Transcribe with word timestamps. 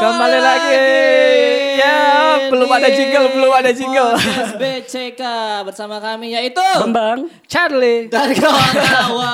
Kembali 0.00 0.38
lagi. 0.40 0.80
Ya, 1.76 2.00
belum 2.48 2.66
ada 2.66 2.88
jingle, 2.88 3.26
belum 3.36 3.52
ada 3.52 3.68
jingle. 3.68 4.16
Podcast 4.16 4.56
BCK 4.56 5.22
bersama 5.68 6.00
kami 6.00 6.32
yaitu 6.32 6.64
Bambang. 6.80 7.28
Charlie. 7.44 8.08
dari 8.08 8.32
kawan-kawan. 8.40 9.28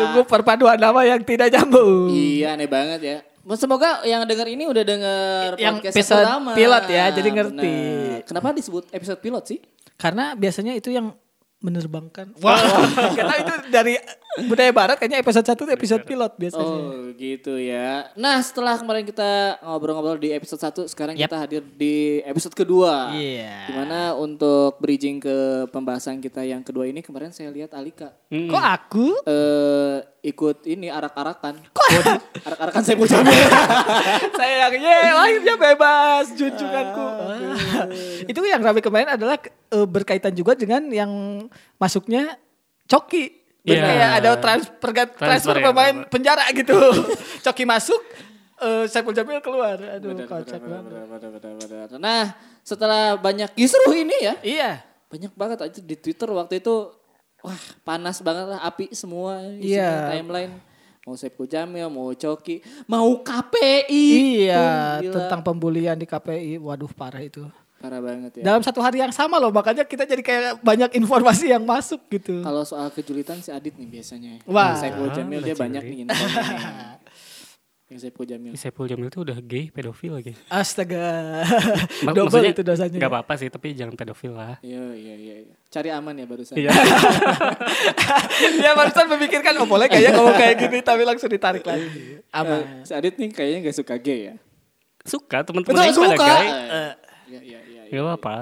Sungguh 0.00 0.24
perpaduan 0.24 0.80
nama 0.80 1.04
yang 1.04 1.20
tidak 1.20 1.52
nyambung. 1.52 2.08
Iya 2.08 2.56
aneh 2.56 2.64
banget 2.64 3.00
ya. 3.04 3.18
Semoga 3.56 4.00
yang 4.04 4.24
dengar 4.24 4.44
ini 4.44 4.64
udah 4.64 4.84
denger 4.84 5.56
Yang 5.56 5.74
podcast 5.80 5.96
episode 5.96 6.24
pertama. 6.24 6.50
pilot 6.52 6.84
ya, 6.88 7.04
jadi 7.12 7.28
ngerti. 7.28 7.72
Benar. 7.76 8.24
Kenapa 8.24 8.48
disebut 8.52 8.84
episode 8.92 9.20
pilot 9.20 9.44
sih? 9.44 9.58
Karena 9.96 10.32
biasanya 10.32 10.72
itu 10.72 10.88
yang 10.88 11.12
menerbangkan. 11.58 12.32
Wah, 12.38 12.60
karena 13.18 13.34
itu 13.40 13.54
dari 13.68 13.96
budaya 14.46 14.70
barat 14.70 14.96
kayaknya 14.96 15.18
episode 15.18 15.42
1 15.42 15.56
itu 15.56 15.72
episode 15.72 16.02
pilot 16.04 16.32
biasanya. 16.36 16.78
Oh 16.78 17.10
gitu 17.16 17.54
ya. 17.56 18.12
Nah 18.14 18.38
setelah 18.38 18.76
kemarin 18.76 19.02
kita 19.02 19.58
ngobrol-ngobrol 19.58 20.16
di 20.16 20.30
episode 20.30 20.60
1 20.60 20.86
Sekarang 20.86 21.16
Yap. 21.16 21.26
kita 21.26 21.36
hadir 21.38 21.62
di 21.64 22.20
episode 22.22 22.54
kedua 22.54 23.10
Iya. 23.10 23.66
Di 23.66 23.72
mana 23.74 24.14
untuk 24.14 24.78
bridging 24.78 25.18
ke 25.18 25.36
pembahasan 25.68 26.20
kita 26.20 26.44
yang 26.44 26.60
kedua 26.60 26.86
ini 26.86 27.00
Kemarin 27.00 27.32
saya 27.32 27.48
lihat 27.48 27.72
Alika 27.72 28.14
Kok 28.28 28.64
aku? 28.64 29.06
eh 29.24 29.96
ikut 30.20 30.66
ini 30.66 30.86
arak-arakan 30.86 31.58
Arak-arakan 32.44 32.82
saya 32.84 32.94
punya 32.94 33.18
Sayangnya 34.34 34.96
lahirnya 35.14 35.54
bebas 35.56 36.30
junjunganku. 36.34 37.00
Ah. 37.00 37.86
Itu 38.24 38.44
yang 38.44 38.60
rame 38.60 38.78
kemarin 38.78 39.08
adalah 39.10 39.40
eh, 39.42 39.86
berkaitan 39.88 40.34
juga 40.34 40.54
dengan 40.54 40.84
yang 40.88 41.10
masuknya 41.76 42.36
Coki. 42.88 43.37
Iya. 43.70 43.84
kayak 43.84 44.10
ada 44.16 44.30
transfer 44.36 44.72
transfer, 44.90 45.18
Transfer 45.18 45.56
ya, 45.56 45.64
pemain 45.66 45.94
transfer. 45.94 46.10
penjara 46.10 46.44
gitu. 46.50 46.78
Coki 47.44 47.64
masuk, 47.64 48.00
eh 48.56 48.84
Saiful 48.86 49.12
Jamil 49.12 49.38
keluar. 49.38 49.76
Aduh, 49.76 50.16
kocak 50.20 50.58
banget. 50.58 50.92
Nah 51.96 52.32
setelah 52.60 53.16
banyak 53.16 53.52
kisruh 53.52 53.92
ini 53.92 54.16
ya 54.20 54.34
Iya. 54.40 54.70
Banyak 55.08 55.32
banget 55.32 55.58
aja 55.62 55.80
di 55.80 55.96
Twitter 55.96 56.28
waktu 56.28 56.60
itu 56.60 56.92
Wah 57.38 57.54
panas 57.80 58.18
banget 58.18 58.50
lah 58.50 58.60
api 58.60 58.92
semua 58.92 59.40
Iya. 59.54 60.12
timeline 60.12 60.52
Mau 61.02 61.16
Saiful 61.16 61.48
Jamil, 61.48 61.88
mau 61.88 62.12
Coki, 62.12 62.60
mau 62.84 63.08
KPI 63.18 64.04
Iya, 64.44 65.00
Tuh, 65.00 65.16
tentang 65.16 65.40
pembulian 65.40 65.96
di 65.96 66.04
KPI. 66.04 66.60
Waduh, 66.60 66.92
parah 66.92 67.24
itu. 67.24 67.48
Parah 67.78 68.02
banget 68.02 68.42
ya 68.42 68.42
Dalam 68.42 68.62
satu 68.66 68.82
hari 68.82 68.98
yang 68.98 69.14
sama 69.14 69.38
loh, 69.38 69.54
makanya 69.54 69.86
kita 69.86 70.02
jadi 70.02 70.18
kayak 70.18 70.52
banyak 70.66 70.98
informasi 70.98 71.54
yang 71.54 71.62
masuk 71.62 72.02
gitu. 72.10 72.42
Kalau 72.42 72.66
soal 72.66 72.90
kejulitan 72.90 73.38
si 73.38 73.54
Adit 73.54 73.78
nih 73.78 73.86
biasanya 73.86 74.42
Wah. 74.50 74.74
Saiful 74.74 75.14
Jamil 75.14 75.46
dia 75.46 75.54
banyak 75.54 75.82
nih. 75.86 75.98
Yang 77.88 78.04
Saiful 78.04 78.28
Jamil 78.28 78.52
Saiful 78.52 78.84
Jamil 78.84 79.08
itu 79.08 79.24
udah 79.24 79.40
gay, 79.40 79.72
pedofil 79.72 80.20
lagi. 80.20 80.36
Astaga. 80.52 81.40
Double 82.04 82.28
maksudnya 82.28 82.52
itu 82.52 82.60
dosanya. 82.60 83.00
Gak 83.00 83.08
apa-apa 83.08 83.32
sih, 83.40 83.48
tapi 83.48 83.72
jangan 83.72 83.96
pedofil 83.96 84.36
lah. 84.36 84.60
Iya 84.60 84.92
iya 84.92 85.14
iya 85.16 85.36
iya. 85.48 85.54
Cari 85.72 85.88
aman 85.88 86.12
ya 86.12 86.28
barusan 86.28 86.60
Iya. 86.60 86.68
Dia 88.60 88.76
barusan 88.76 89.08
memikirkan, 89.08 89.56
oh 89.64 89.64
boleh 89.64 89.88
kayaknya 89.88 90.20
ngomong 90.20 90.36
kayak 90.36 90.68
gini, 90.68 90.84
tapi 90.84 91.00
langsung 91.08 91.32
ditarik 91.32 91.64
lagi. 91.64 91.88
Eh, 91.88 92.36
Aman. 92.36 92.84
Si 92.84 92.92
Adit 92.92 93.16
nih 93.16 93.32
kayaknya 93.32 93.58
gak 93.72 93.76
suka 93.80 93.96
gay 93.96 94.20
ya 94.20 94.34
Suka 95.08 95.40
teman-teman 95.40 95.88
suka 95.88 96.12
gay. 96.12 96.44
Iya 96.44 97.40
iya 97.40 97.60
iya. 97.64 97.67
Gak 97.88 98.02
apa-apa. 98.02 98.36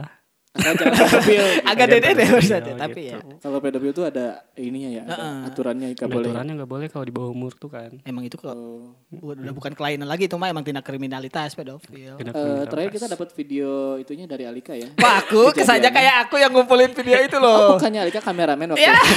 Pedofil 0.56 1.36
gitu. 1.36 1.68
Agak 1.68 1.86
dede 1.86 2.00
deh 2.08 2.16
Iya, 2.16 2.32
barusan, 2.32 2.60
tapi 2.80 3.00
gitu. 3.02 3.12
ya. 3.12 3.18
Kalau 3.36 3.58
pedofil 3.60 3.92
tuh 3.92 4.04
ada 4.06 4.26
ininya 4.56 4.88
ya, 4.90 5.02
ada 5.04 5.14
aturannya 5.44 5.92
gak 5.92 6.00
Ada 6.00 6.08
boleh. 6.08 6.26
aturannya 6.26 6.52
gak 6.56 6.70
boleh 6.70 6.86
kalau 6.88 7.04
di 7.04 7.12
bawah 7.12 7.28
umur 7.28 7.52
tuh 7.52 7.68
kan. 7.68 7.92
Emang 8.02 8.24
itu 8.24 8.34
kok 8.34 8.50
Oh. 8.50 8.96
udah 9.12 9.52
bukan 9.52 9.76
kelainan 9.76 10.08
lagi, 10.08 10.24
itu 10.24 10.34
mah 10.34 10.48
emang 10.48 10.64
tindak 10.64 10.80
kriminalitas 10.80 11.52
pedofil. 11.52 12.16
Eh, 12.16 12.32
terakhir 12.64 12.88
kita 12.90 13.06
dapat 13.06 13.28
video 13.32 13.68
itunya 13.96 14.24
dari 14.24 14.48
Alika 14.48 14.72
ya. 14.72 14.88
Pak 14.90 15.28
aku 15.28 15.52
kesannya 15.52 15.90
kayak 15.90 16.24
aku 16.24 16.40
yang 16.40 16.48
ngumpulin 16.50 16.88
video 16.90 17.20
itu 17.20 17.36
Oh, 17.36 17.44
loh. 17.44 17.76
bukannya 17.76 18.00
Alika 18.00 18.20
kameramen 18.20 18.72
waktu 18.72 18.80
Iya. 18.80 18.96
itu. 18.96 19.12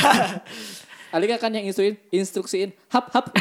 Alika 1.16 1.40
kan 1.40 1.50
yang 1.50 1.64
instruin, 1.64 1.96
instruksiin, 2.10 2.70
hap 2.90 3.10
hap. 3.10 3.32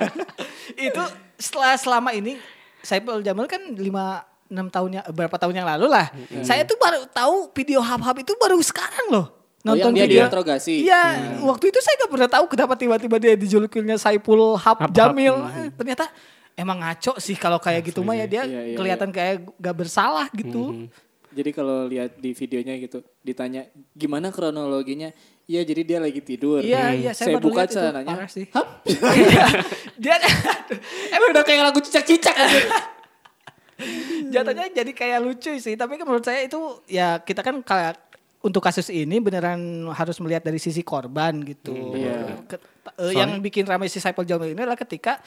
itu 0.76 1.02
setelah 1.36 1.72
selama 1.74 2.10
ini 2.10 2.36
Saiful 2.80 3.22
Jamil 3.22 3.46
kan 3.46 3.62
lima 3.72 4.20
enam 4.46 4.66
tahun 4.70 4.90
yang 5.00 5.04
berapa 5.10 5.36
tahun 5.36 5.54
yang 5.58 5.66
lalu 5.66 5.86
lah. 5.90 6.06
Saya 6.42 6.62
tuh 6.62 6.78
baru 6.78 7.06
tahu 7.10 7.50
video 7.54 7.82
hap-hap 7.82 8.16
itu 8.22 8.32
baru 8.38 8.58
sekarang 8.62 9.06
loh. 9.10 9.26
Oh, 9.66 9.74
yang 9.74 9.90
dia 9.90 10.06
video. 10.06 10.22
diinterogasi. 10.22 10.86
Iya, 10.86 11.02
waktu 11.42 11.74
itu 11.74 11.78
saya 11.82 12.06
gak 12.06 12.10
pernah 12.14 12.30
tahu 12.30 12.44
kenapa 12.46 12.78
tiba-tiba 12.78 13.16
dia 13.18 13.34
dijulukinnya 13.34 13.98
Saiful 13.98 14.54
Hap 14.54 14.78
Hap-hap. 14.78 14.94
Jamil. 14.94 15.34
Eh, 15.58 15.74
Ternyata 15.74 16.06
emang 16.54 16.78
ngaco 16.78 17.18
sih 17.18 17.34
kalau 17.34 17.58
kayak 17.58 17.90
gitu 17.90 18.06
mah 18.06 18.14
ya 18.14 18.30
dia 18.30 18.42
Iya, 18.46 18.62
iya, 18.62 18.76
kelihatan 18.78 19.10
kayak 19.10 19.42
gak 19.58 19.74
bersalah 19.74 20.30
gitu. 20.30 20.86
Jadi 21.36 21.50
kalau 21.52 21.84
lihat 21.90 22.16
di 22.16 22.30
videonya 22.32 22.78
gitu, 22.78 23.02
ditanya 23.20 23.66
gimana 23.92 24.30
kronologinya? 24.30 25.10
Iya, 25.44 25.66
jadi 25.66 25.82
dia 25.82 25.98
lagi 25.98 26.22
tidur. 26.22 26.62
Iya, 26.62 26.94
iya, 26.94 27.10
saya 27.10 27.34
saya 27.34 27.42
baru 27.42 27.46
buka 27.50 27.60
lihat 27.66 27.68
itu. 27.68 27.76
celananya. 27.76 28.14
Parah 28.14 28.30
sih. 28.30 28.46
Hap. 28.54 28.66
dia 30.02 30.14
Emang 31.14 31.28
udah 31.34 31.44
kayak 31.44 31.62
lagu 31.66 31.78
cicak-cicak. 31.82 32.34
jatuhnya 34.38 34.66
jadi 34.72 34.90
kayak 34.92 35.18
lucu 35.20 35.52
sih 35.56 35.74
tapi 35.74 35.94
kan 35.94 36.04
menurut 36.04 36.22
saya 36.22 36.42
itu 36.42 36.58
ya 36.86 37.18
kita 37.18 37.40
kan 37.40 37.60
kayak 37.60 37.96
untuk 38.38 38.60
kasus 38.60 38.88
ini 38.88 39.18
beneran 39.18 39.58
harus 39.90 40.16
melihat 40.16 40.40
dari 40.40 40.56
sisi 40.56 40.80
korban 40.80 41.40
gitu 41.42 41.74
iya. 41.92 42.36
Ke- 42.44 42.62
eh, 43.00 43.12
yang 43.12 43.38
bikin 43.38 43.64
ramai 43.64 43.86
si 43.86 43.96
Saiful 43.96 44.22
Jamil 44.22 44.52
ini 44.52 44.60
adalah 44.60 44.76
ketika 44.76 45.18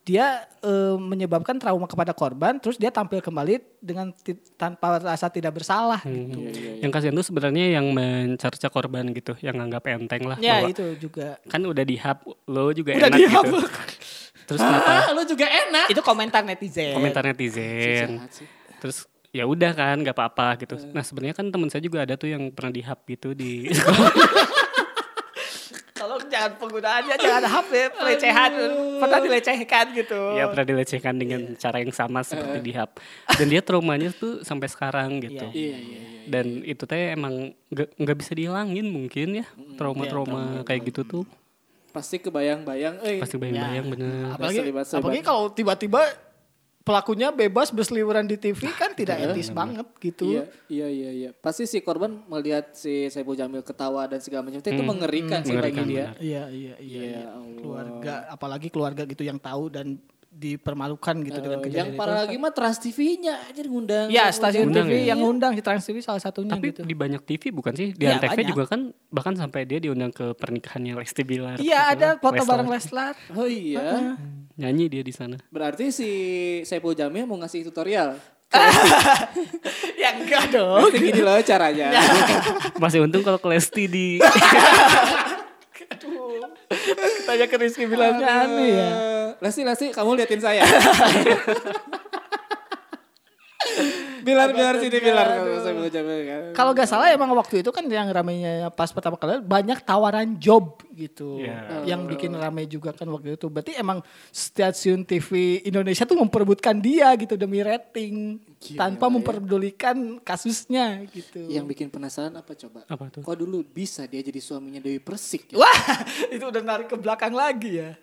dia 0.00 0.24
eh, 0.58 0.96
menyebabkan 0.96 1.52
trauma 1.54 1.84
kepada 1.84 2.12
korban 2.12 2.56
terus 2.56 2.74
dia 2.74 2.88
tampil 2.88 3.18
kembali 3.18 3.60
dengan 3.76 4.08
tanpa 4.54 4.96
rasa 4.96 5.28
tidak 5.28 5.52
bersalah 5.54 6.00
Hmm. 6.00 6.32
gitu 6.32 6.38
Yang 6.78 6.90
kasihan 6.90 7.14
tuh 7.14 7.26
sebenarnya 7.26 7.64
yang 7.72 7.86
mencerca 7.90 8.68
korban 8.68 9.04
gitu, 9.10 9.34
yang 9.38 9.58
anggap 9.58 9.84
enteng 9.86 10.24
lah. 10.24 10.38
ya 10.38 10.62
bahwa 10.62 10.70
itu 10.70 10.84
juga 10.98 11.36
Kan 11.44 11.60
udah 11.62 11.82
di 11.82 11.98
hub, 11.98 12.18
lo 12.46 12.70
juga 12.70 12.94
Udah 12.94 13.04
enak 13.06 13.18
di-hub. 13.18 13.44
gitu. 13.44 13.58
Terus 14.48 14.60
kenapa 14.62 14.88
Ah, 14.88 15.12
lu 15.12 15.22
juga 15.26 15.44
enak. 15.44 15.86
itu 15.88 16.00
komentar 16.00 16.40
netizen 16.40 16.94
komentar 16.94 17.20
netizen. 17.22 18.24
Sih. 18.30 18.48
Terus 18.78 19.06
ya 19.28 19.44
udah 19.44 19.70
kan 19.76 19.96
nggak 20.00 20.16
apa-apa 20.16 20.64
gitu. 20.64 20.74
Nah 20.90 21.04
sebenarnya 21.04 21.36
kan 21.36 21.46
teman 21.52 21.68
saya 21.68 21.84
juga 21.84 22.02
ada 22.02 22.16
tuh 22.16 22.32
yang 22.32 22.48
pernah 22.48 22.72
di 22.72 22.82
hub 22.82 23.00
gitu 23.04 23.36
di 23.36 23.68
tolong 25.98 26.22
jangan 26.30 26.54
penggunaannya 26.62 27.14
jangan 27.18 27.44
HP 27.50 27.72
pelecehan 27.90 28.50
pernah 29.02 29.18
dilecehkan 29.18 29.84
gitu 29.98 30.20
ya 30.38 30.46
pernah 30.46 30.66
dilecehkan 30.70 31.14
dengan 31.18 31.58
cara 31.58 31.82
yang 31.82 31.90
sama 31.90 32.22
seperti 32.22 32.58
di 32.62 32.72
hub. 32.78 32.90
Dan 33.34 33.46
dia 33.50 33.60
traumanya 33.60 34.14
tuh 34.14 34.46
sampai 34.46 34.70
sekarang 34.70 35.18
gitu. 35.18 35.42
Iya, 35.50 35.74
iya, 35.74 35.78
iya. 35.78 36.00
Dan 36.30 36.62
itu 36.62 36.86
teh 36.86 37.18
emang 37.18 37.50
nggak 37.74 38.16
bisa 38.16 38.32
dihilangin 38.32 38.86
mungkin 38.86 39.42
ya 39.42 39.46
trauma-trauma 39.74 40.62
kayak 40.64 40.88
gitu 40.94 41.02
tuh 41.04 41.24
Pasti 41.88 42.20
kebayang-bayang, 42.20 43.00
eh. 43.02 43.18
pasti 43.18 43.40
bayang-bayang 43.40 43.86
bener. 43.90 44.36
apalagi 44.36 44.60
apalagi 44.70 45.22
kalau 45.24 45.50
tiba-tiba 45.50 46.27
pelakunya 46.88 47.28
bebas 47.28 47.68
berseliweran 47.68 48.24
di 48.24 48.40
TV 48.40 48.72
kan 48.72 48.96
tidak 48.96 49.20
etis 49.20 49.52
banget 49.52 49.84
gitu 50.00 50.24
Iya, 50.28 50.44
iya, 50.72 50.88
iya, 50.88 51.10
iya. 51.12 51.30
Pasti 51.36 51.68
si 51.68 51.84
korban 51.84 52.24
melihat 52.26 52.72
si 52.72 53.12
Saiful 53.12 53.36
Jamil 53.36 53.60
ketawa 53.60 54.08
dan 54.08 54.24
segala 54.24 54.48
macam 54.48 54.64
itu 54.64 54.82
mengerikan 54.82 55.44
sih 55.44 55.52
bagi 55.52 55.84
dia. 55.84 56.16
benar. 56.16 56.24
Iya 56.24 56.42
iya 56.48 56.74
iya. 56.80 57.00
Ya 57.04 57.04
iya. 57.12 57.28
Keluarga 57.60 58.14
apalagi 58.32 58.72
keluarga 58.72 59.04
gitu 59.04 59.20
yang 59.20 59.36
tahu 59.36 59.68
dan 59.68 60.00
dipermalukan 60.38 61.18
gitu 61.20 61.36
dengan 61.36 61.58
Eh, 61.58 61.64
kejadian 61.64 61.82
yang 61.82 61.90
itu. 61.90 61.98
parah 61.98 62.16
lagi 62.22 62.36
mah 62.36 62.50
Trans 62.50 62.78
TV-nya 62.78 63.34
aja 63.44 63.60
ngundang. 63.60 64.06
Ya 64.08 64.30
stasiun 64.30 64.70
Undang 64.70 64.86
TV 64.86 64.94
ya? 64.96 65.06
yang 65.10 65.20
undang 65.20 65.52
di 65.52 65.60
Trans 65.60 65.82
TV 65.82 65.98
salah 65.98 66.18
satunya 66.18 66.54
Tapi 66.54 66.70
gitu. 66.70 66.80
di 66.82 66.94
banyak 66.94 67.20
TV 67.20 67.50
bukan 67.50 67.72
sih? 67.72 67.90
Di 67.90 68.06
Iya, 68.06 68.16
Antv 68.16 68.30
banyak. 68.30 68.48
juga 68.48 68.62
kan 68.64 68.80
bahkan 69.08 69.34
sampai 69.34 69.64
dia 69.64 69.78
diundang 69.78 70.08
ke 70.08 70.30
pernikahannya 70.32 70.94
Lesti 70.94 71.22
Bilar. 71.22 71.58
Iya 71.58 71.80
ada 71.90 72.08
foto 72.16 72.38
Leslar. 72.38 72.50
bareng 72.54 72.68
Leslar. 72.70 73.14
Oh 73.32 73.44
iya. 73.44 74.14
Nyanyi 74.54 74.86
dia 74.88 75.02
di 75.02 75.10
sana. 75.10 75.34
Berarti 75.48 75.90
si 75.90 76.10
Saiful 76.62 76.92
Jamil 76.92 77.24
mau 77.24 77.36
ngasih 77.36 77.62
tutorial. 77.64 78.14
ya 80.00 80.14
enggak 80.14 80.48
dong. 80.50 80.80
Berarti 80.82 80.98
gini 81.02 81.20
loh 81.20 81.36
caranya. 81.42 81.92
Masih 82.82 83.02
untung 83.02 83.20
kalau 83.20 83.36
ke 83.36 83.48
Lesti 83.48 83.84
di 83.84 84.06
Aduh. 85.88 86.44
Tanya 87.24 87.46
ke 87.48 87.56
Rizky 87.56 87.84
bilangnya 87.88 88.44
aneh 88.44 88.68
ya. 88.76 88.88
Lesti, 89.40 89.62
Lesti, 89.64 89.86
kamu 89.94 90.18
liatin 90.20 90.40
saya. 90.42 90.64
bilar, 94.28 94.48
bilar 94.52 94.74
sini, 94.76 94.98
bilar. 95.00 95.26
Kan. 95.28 96.52
Kalau 96.52 96.70
nggak 96.76 96.88
salah 96.88 97.08
emang 97.08 97.32
waktu 97.32 97.64
itu 97.64 97.70
kan 97.72 97.84
yang 97.88 98.12
ramainya 98.12 98.68
pas 98.72 98.92
pertama 98.92 99.16
kali 99.16 99.40
banyak 99.40 99.80
tawaran 99.82 100.36
job 100.36 100.84
gitu. 100.92 101.40
Iya. 101.40 101.88
Yang 101.88 102.00
bikin 102.16 102.32
ramai 102.36 102.68
juga 102.68 102.92
kan 102.92 103.08
waktu 103.08 103.40
itu. 103.40 103.48
Berarti 103.48 103.72
emang 103.78 104.04
stasiun 104.28 105.08
TV 105.08 105.62
Indonesia 105.64 106.04
tuh 106.04 106.18
memperebutkan 106.20 106.76
dia 106.78 107.14
gitu 107.16 107.38
demi 107.40 107.64
rating 107.64 108.42
tanpa 108.58 109.06
memperdulikan 109.06 110.18
kasusnya 110.20 111.06
gitu. 111.14 111.46
Yang 111.46 111.64
bikin 111.74 111.86
penasaran 111.88 112.34
apa 112.34 112.52
coba? 112.58 112.82
Apa 112.90 113.06
tuh? 113.08 113.22
Kok 113.22 113.36
dulu 113.38 113.62
bisa 113.62 114.04
dia 114.10 114.18
jadi 114.18 114.38
suaminya 114.42 114.82
Dewi 114.82 114.98
Persik? 114.98 115.54
Ya? 115.54 115.62
Wah, 115.62 115.80
itu 116.34 116.44
udah 116.44 116.62
narik 116.62 116.90
ke 116.90 116.96
belakang 116.98 117.32
lagi 117.34 117.78
ya. 117.80 117.94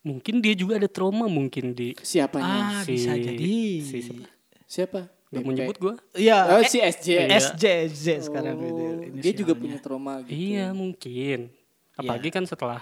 mungkin 0.00 0.40
dia 0.40 0.56
juga 0.56 0.80
ada 0.80 0.88
trauma 0.88 1.28
mungkin 1.28 1.76
di 1.76 1.92
Siapanya? 2.00 2.80
Ah, 2.80 2.82
bisa 2.88 3.12
jadi. 3.20 3.84
si 3.84 4.00
siapa? 4.00 4.24
Siapa? 4.64 5.00
Gak 5.30 5.42
mau 5.44 5.52
nyebut 5.52 5.76
gue. 5.76 5.94
Iya. 6.16 6.56
Oh, 6.56 6.64
si 6.64 6.80
SJ. 6.80 7.28
SJ, 7.30 7.64
SJ 7.92 8.08
sekarang 8.26 8.56
Oh, 8.58 8.96
dia 9.20 9.32
juga 9.36 9.52
punya 9.52 9.76
trauma 9.76 10.24
gitu. 10.24 10.32
Iya 10.32 10.72
mungkin. 10.72 11.52
Apalagi 11.94 12.32
kan 12.32 12.48
setelah 12.48 12.80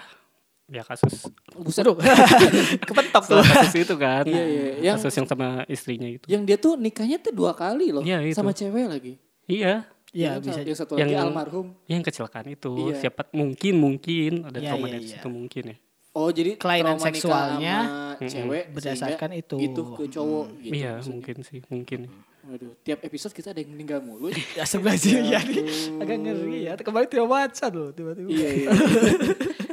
ya 0.69 0.85
kasus 0.85 1.33
Buset. 1.57 1.83
Waduh. 1.83 1.97
Kepentok 2.89 3.25
tuh. 3.25 3.41
kasus 3.41 3.75
itu 3.83 3.95
kan. 3.97 4.23
Iya, 4.23 4.45
iya. 4.45 4.65
Yang- 4.93 5.03
Kasus 5.03 5.15
yang 5.17 5.27
sama 5.27 5.49
istrinya 5.67 6.07
itu. 6.07 6.25
Yang 6.29 6.43
dia 6.45 6.57
tuh 6.57 6.77
nikahnya 6.77 7.19
tuh 7.19 7.33
dua 7.33 7.53
kali 7.53 7.91
loh. 7.91 8.05
Iya, 8.05 8.23
itu. 8.23 8.37
Sama 8.37 8.53
cewek 8.53 8.87
lagi. 8.87 9.13
Iya. 9.49 9.89
Iya, 10.09 10.37
Yang 10.37 10.45
bisa. 10.45 10.61
Yang 10.63 10.79
satu 10.79 10.93
lagi 10.95 11.13
Yang- 11.13 11.25
almarhum. 11.25 11.67
Yang 11.85 12.03
kecelakaan 12.07 12.47
itu 12.49 12.73
Iya. 12.89 12.95
siapa 13.01 13.27
mungkin 13.33 13.75
mungkin 13.77 14.33
ada 14.45 14.57
Iya, 14.57 14.69
trauma 14.71 14.87
iya, 14.87 14.95
dari 14.95 15.05
iya. 15.05 15.13
situ 15.17 15.29
mungkin 15.29 15.63
ya. 15.69 15.77
Oh 16.13 16.29
jadi 16.29 16.51
Kelainan 16.59 16.97
seksualnya 16.99 17.77
sama 18.17 18.27
cewek 18.27 18.65
berdasarkan 18.73 19.29
sehingga 19.31 19.45
itu. 19.45 19.57
Itu 19.61 19.83
ke 19.95 20.05
cowok 20.09 20.47
gitu. 20.59 20.73
iya 20.75 20.91
maksudnya. 20.97 21.13
mungkin 21.13 21.37
sih 21.43 21.59
mungkin. 21.67 22.01
Waduh, 22.49 22.73
tiap 22.81 23.05
episode 23.05 23.33
kita 23.33 23.53
ada 23.53 23.61
yang 23.61 23.71
meninggal 23.71 24.01
mulu. 24.01 24.33
Ya 24.59 24.65
sebelah 24.65 24.97
sini 24.97 25.31
ya 25.31 25.41
nih. 25.41 25.63
Agak 26.01 26.17
ngeri 26.19 26.59
ya. 26.65 26.73
Kemarin 26.77 27.07
tiba 27.07 27.25
WhatsApp 27.25 27.73
loh 27.73 27.91
tiba-tiba. 27.91 28.29
iya 28.29 28.49
iya. 28.57 28.69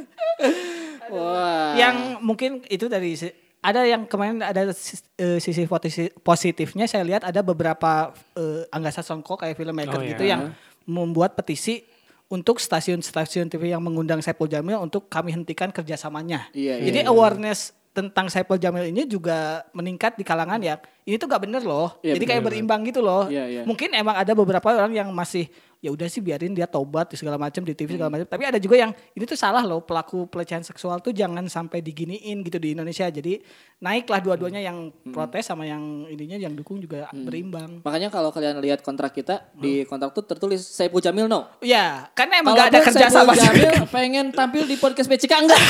Wah. 1.16 1.72
Yang 1.74 1.96
mungkin 2.20 2.50
itu 2.68 2.86
dari 2.86 3.16
ada 3.60 3.82
yang 3.82 4.06
kemarin 4.06 4.38
ada 4.40 4.70
eh, 5.16 5.38
sisi 5.38 5.62
posi- 5.64 6.12
positifnya 6.20 6.86
saya 6.86 7.02
lihat 7.02 7.26
ada 7.26 7.40
beberapa 7.40 8.12
eh, 8.36 8.62
Anggasa 8.70 9.02
Songko 9.02 9.34
kayak 9.34 9.56
filmmaker 9.56 9.98
Oh, 9.98 10.04
gitu 10.04 10.22
iya. 10.22 10.36
yang 10.38 10.42
membuat 10.86 11.34
petisi 11.34 11.82
untuk 12.26 12.58
stasiun-stasiun 12.58 13.46
TV 13.46 13.70
yang 13.70 13.82
mengundang 13.82 14.18
Saipul 14.18 14.46
Jamil 14.46 14.78
untuk 14.78 15.06
kami 15.06 15.30
hentikan 15.30 15.70
kerjasamanya. 15.70 16.50
Iya, 16.50 16.82
Jadi 16.82 16.98
iya, 17.02 17.06
iya. 17.06 17.10
awareness 17.10 17.70
tentang 17.94 18.26
Saipul 18.28 18.58
Jamil 18.58 18.90
ini 18.90 19.06
juga 19.06 19.62
meningkat 19.72 20.18
di 20.18 20.26
kalangan 20.26 20.58
ya 20.58 20.76
ini 21.06 21.16
tuh 21.16 21.30
gak 21.30 21.46
bener 21.46 21.62
loh. 21.62 21.94
Iya, 22.02 22.18
Jadi 22.18 22.24
kayak 22.26 22.42
bener. 22.42 22.50
berimbang 22.50 22.80
gitu 22.82 22.98
loh. 22.98 23.30
Iya, 23.30 23.46
iya. 23.46 23.62
Mungkin 23.62 23.94
emang 23.94 24.18
ada 24.18 24.34
beberapa 24.34 24.66
orang 24.74 24.90
yang 24.90 25.08
masih 25.14 25.46
ya 25.86 25.94
udah 25.94 26.10
sih 26.10 26.18
biarin 26.18 26.50
dia 26.50 26.66
tobat 26.66 27.06
di 27.06 27.14
segala 27.14 27.38
macam 27.38 27.62
di 27.62 27.70
TV 27.70 27.94
segala 27.94 28.10
macam. 28.10 28.26
Tapi 28.26 28.42
ada 28.42 28.58
juga 28.58 28.74
yang 28.74 28.90
ini 29.14 29.22
tuh 29.22 29.38
salah 29.38 29.62
loh 29.62 29.86
pelaku 29.86 30.26
pelecehan 30.26 30.66
seksual 30.66 30.98
tuh 30.98 31.14
jangan 31.14 31.46
sampai 31.46 31.78
diginiin 31.78 32.42
gitu 32.42 32.58
di 32.58 32.74
Indonesia. 32.74 33.06
Jadi 33.06 33.38
naiklah 33.76 34.24
dua-duanya 34.24 34.64
yang 34.64 34.88
protes 35.12 35.52
sama 35.52 35.68
yang 35.68 36.08
ininya 36.08 36.40
yang 36.40 36.56
dukung 36.56 36.80
juga 36.80 37.06
berimbang. 37.12 37.84
Makanya 37.84 38.08
kalau 38.08 38.32
kalian 38.32 38.56
lihat 38.58 38.80
kontrak 38.80 39.12
kita 39.12 39.52
di 39.52 39.84
kontrak 39.84 40.16
tuh 40.16 40.24
tertulis 40.24 40.64
Saipul 40.64 41.04
Jamil 41.04 41.28
no. 41.28 41.44
Ya, 41.60 42.08
karena 42.16 42.40
emang 42.40 42.56
Kalau 42.56 42.64
gak 42.64 42.72
ada 42.72 42.80
kerja 42.88 43.06
sama 43.12 43.36
Jamil 43.36 43.84
pengen 43.92 44.32
tampil 44.32 44.64
di 44.64 44.80
podcast 44.80 45.12
BCK 45.12 45.32
enggak. 45.44 45.60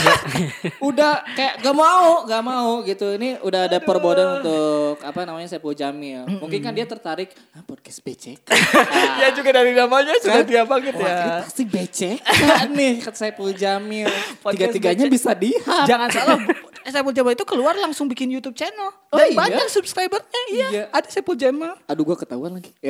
udah 0.89 1.27
kayak 1.35 1.59
gak 1.67 1.75
mau, 1.75 2.23
gak 2.31 2.43
mau 2.47 2.87
gitu. 2.87 3.19
Ini 3.19 3.43
udah 3.43 3.67
ada 3.67 3.79
perbodan 3.83 4.39
untuk 4.39 5.03
apa 5.03 5.27
namanya 5.27 5.51
Saipul 5.51 5.75
Jamil. 5.75 6.23
Mungkin 6.39 6.63
kan 6.63 6.71
dia 6.79 6.87
tertarik 6.87 7.35
ah, 7.59 7.67
podcast 7.67 7.99
BCK. 8.07 8.55
ya 9.27 9.35
juga 9.35 9.51
dari 9.51 9.75
namanya 9.75 10.06
sudah 10.17 10.35
Kan? 10.37 10.47
dia 10.47 10.63
banget 10.63 10.95
Wah, 10.95 11.05
ya. 11.05 11.25
pasti 11.43 11.63
BCK 11.63 12.23
nih 12.79 12.93
kata 13.01 13.17
Saipul 13.17 13.51
Jamil. 13.53 14.07
Tiga-tiganya 14.41 15.07
bisa 15.07 15.33
dihap. 15.33 15.85
Jangan 15.85 16.09
salah, 16.09 16.39
Saipul 16.85 17.11
Jamal 17.11 17.33
itu 17.33 17.43
keluar 17.43 17.75
langsung 17.75 18.07
bikin 18.07 18.29
YouTube 18.29 18.55
channel. 18.55 18.95
Oh, 19.09 19.17
Dan 19.17 19.29
iya? 19.29 19.37
banyak 19.37 19.67
subscribernya. 19.67 20.41
Iya, 20.49 20.69
Iya. 20.71 20.85
ada 20.91 21.07
Saipul 21.07 21.35
Jamal. 21.35 21.75
Aduh 21.85 22.05
gua 22.05 22.15
ketahuan 22.15 22.55
lagi. 22.55 22.71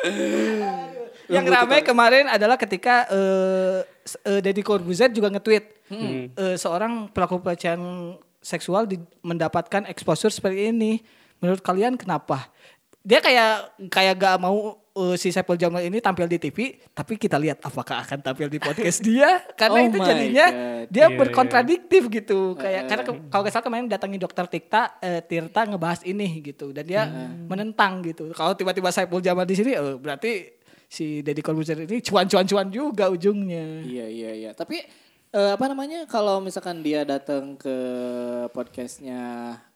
Ya. 0.00 0.72
Yang 1.30 1.46
ramai 1.52 1.80
kemarin 1.80 2.26
adalah 2.26 2.56
ketika 2.56 3.04
eh 3.06 3.78
s- 4.02 4.16
eh, 4.20 4.40
Deddy 4.40 4.64
Corbuzier 4.64 5.06
juga 5.08 5.28
nge-tweet 5.28 5.64
eh, 6.32 6.56
seorang 6.56 7.06
pelaku 7.06 7.38
pelecehan 7.38 7.78
seksual 8.40 8.88
di- 8.88 8.98
mendapatkan 9.20 9.84
exposure 9.86 10.32
seperti 10.32 10.72
ini. 10.72 11.04
Menurut 11.38 11.60
kalian 11.60 11.94
kenapa? 11.94 12.48
Dia 13.00 13.20
kayak 13.20 13.52
kayak 13.88 14.14
gak 14.16 14.36
mau 14.38 14.79
eh, 14.92 15.14
si 15.14 15.28
Saipul 15.28 15.54
Jamal 15.54 15.80
ini 15.80 15.98
tampil 15.98 16.26
di 16.26 16.36
TV, 16.36 16.58
tapi 16.88 17.14
kita 17.14 17.34
lihat 17.34 17.60
apakah 17.60 18.00
akan 18.00 18.18
tampil 18.20 18.46
di 18.46 18.56
podcast 18.56 18.98
dia 19.06 19.42
karena 19.52 19.78
Oh 19.78 19.86
itu 19.86 19.98
jadinya 19.98 20.46
God. 20.46 20.86
dia 20.86 21.06
Iya, 21.06 21.16
berkontradiktif 21.16 22.02
gitu. 22.08 22.54
Kayak 22.54 22.82
karena 22.86 23.02
ke- 23.04 23.22
kalau 23.28 23.42
salah 23.46 23.62
kemarin 23.62 23.86
datangi 23.86 24.16
dokter 24.16 24.44
Tirta 24.46 24.98
eh, 24.98 25.20
Tirta 25.20 25.64
ngebahas 25.64 26.02
ini 26.02 26.26
gitu 26.44 26.70
dan 26.70 26.84
dia 26.84 27.02
menentang 27.44 28.02
gitu. 28.02 28.28
Kalau 28.30 28.52
tiba-tiba 28.52 28.90
Saipul 28.90 29.18
Jamal 29.18 29.44
di 29.44 29.54
sini 29.54 29.72
eh, 29.72 29.94
berarti 29.94 30.58
si 30.84 31.20
Deddy 31.20 31.38
Corbuzier 31.38 31.78
ini 31.80 31.98
cuan-cuan-cuan 32.00 32.66
juga 32.66 33.06
ujungnya. 33.06 33.80
Iya 33.80 34.06
iya 34.06 34.30
iya. 34.36 34.50
Tapi 34.50 34.82
eh, 35.30 35.50
apa 35.52 35.64
namanya 35.64 36.02
kalau 36.04 36.38
misalkan 36.38 36.82
dia 36.82 37.02
datang 37.04 37.54
ke 37.54 37.70
podcastnya 38.50 39.20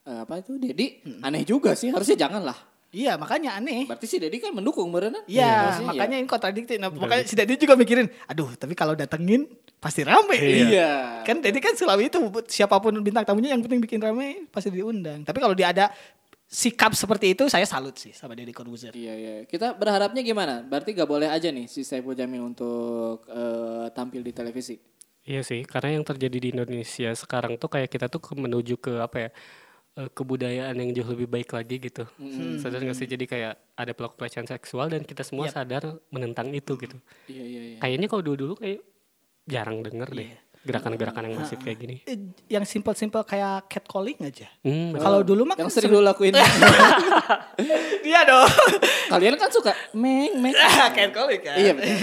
eh, 0.02 0.18
apa 0.20 0.38
itu 0.38 0.58
Dedi, 0.58 1.00
aneh 1.20 1.42
juga 1.42 1.72
sih. 1.72 1.88
Harusnya 1.88 2.18
jangan 2.18 2.42
lah. 2.44 2.58
Iya 2.94 3.18
makanya 3.18 3.58
aneh. 3.58 3.90
Berarti 3.90 4.06
si 4.06 4.22
Dedi 4.22 4.38
kan 4.38 4.54
mendukung 4.54 4.86
beneran? 4.94 5.18
Iya, 5.26 5.74
Harusnya 5.74 5.90
makanya 5.90 6.16
ini 6.22 6.28
kontradiktif. 6.30 6.78
Nah, 6.78 6.94
makanya 6.94 7.26
si 7.26 7.34
Deddy 7.34 7.58
juga 7.58 7.74
mikirin, 7.74 8.06
aduh 8.30 8.54
tapi 8.54 8.78
kalau 8.78 8.94
datengin 8.94 9.50
pasti 9.82 10.06
rame. 10.06 10.38
Iya. 10.38 11.26
Kan 11.26 11.42
Deddy 11.42 11.58
kan 11.58 11.74
selalu 11.74 12.06
itu 12.06 12.22
siapa 12.46 12.78
pun 12.78 12.94
bintang 13.02 13.26
tamunya 13.26 13.50
yang 13.50 13.66
penting 13.66 13.82
bikin 13.82 13.98
rame 13.98 14.46
pasti 14.54 14.70
diundang. 14.70 15.26
Tapi 15.26 15.38
kalau 15.42 15.58
dia 15.58 15.74
ada 15.74 15.90
sikap 16.46 16.94
seperti 16.94 17.34
itu 17.34 17.50
saya 17.50 17.66
salut 17.66 17.98
sih 17.98 18.14
sama 18.14 18.38
Deddy 18.38 18.54
Corbuzier. 18.54 18.94
Iya 18.94 19.14
iya. 19.18 19.34
Kita 19.42 19.74
berharapnya 19.74 20.22
gimana? 20.22 20.62
Berarti 20.62 20.94
gak 20.94 21.10
boleh 21.10 21.26
aja 21.26 21.50
nih 21.50 21.66
si 21.66 21.82
Saipul 21.82 22.14
Jamil 22.14 22.46
untuk 22.46 23.26
eh, 23.26 23.90
tampil 23.90 24.22
di 24.22 24.30
televisi. 24.30 24.78
Iya 25.24 25.40
sih, 25.40 25.64
karena 25.64 25.96
yang 25.96 26.04
terjadi 26.04 26.36
di 26.36 26.48
Indonesia 26.52 27.08
sekarang 27.16 27.56
tuh 27.56 27.72
kayak 27.72 27.88
kita 27.88 28.12
tuh 28.12 28.20
menuju 28.36 28.76
ke 28.76 29.00
apa 29.00 29.16
ya? 29.16 29.30
Eh, 29.98 30.10
kebudayaan 30.10 30.74
yang 30.78 30.90
jauh 30.94 31.10
lebih 31.14 31.28
baik 31.30 31.50
lagi 31.54 31.76
gitu. 31.78 32.04
Sadar 32.60 32.82
nggak 32.82 32.98
sih? 32.98 33.08
Jadi 33.08 33.24
kayak 33.24 33.54
ada 33.74 33.92
pelaku 33.94 34.14
pelecehan 34.18 34.46
seksual 34.46 34.90
dan 34.90 35.02
kita 35.06 35.22
semua 35.22 35.46
sadar 35.48 35.98
menentang 36.10 36.50
itu 36.52 36.74
gitu. 36.78 36.96
Iya 37.30 37.44
iya 37.44 37.60
iya. 37.74 37.78
Kayaknya 37.82 38.06
kalau 38.10 38.22
dulu-dulu 38.22 38.54
kayak 38.60 38.80
jarang 39.44 39.84
denger 39.84 40.08
deh 40.12 40.43
gerakan-gerakan 40.64 41.28
yang 41.28 41.38
masif 41.38 41.60
kayak 41.60 41.76
gini. 41.76 41.96
Eh, 42.02 42.16
Yang 42.48 42.72
simpel-simpel 42.72 43.20
kayak 43.22 43.68
catcalling 43.68 44.16
aja. 44.18 44.48
Hmm, 44.60 44.96
Kalau 44.96 45.20
dulu 45.20 45.44
mah 45.44 45.54
Yang 45.54 45.68
kan 45.68 45.74
sering 45.76 45.92
lu 45.92 46.00
lakuin. 46.00 46.32
Iya 48.04 48.20
dong. 48.24 48.48
Kalian 49.08 49.34
kan 49.36 49.48
suka 49.48 49.72
meng 49.92 50.36
meng. 50.36 50.52
catcalling 50.96 51.40
kan. 51.40 51.56
Iya, 51.56 51.72
betul. 51.72 51.96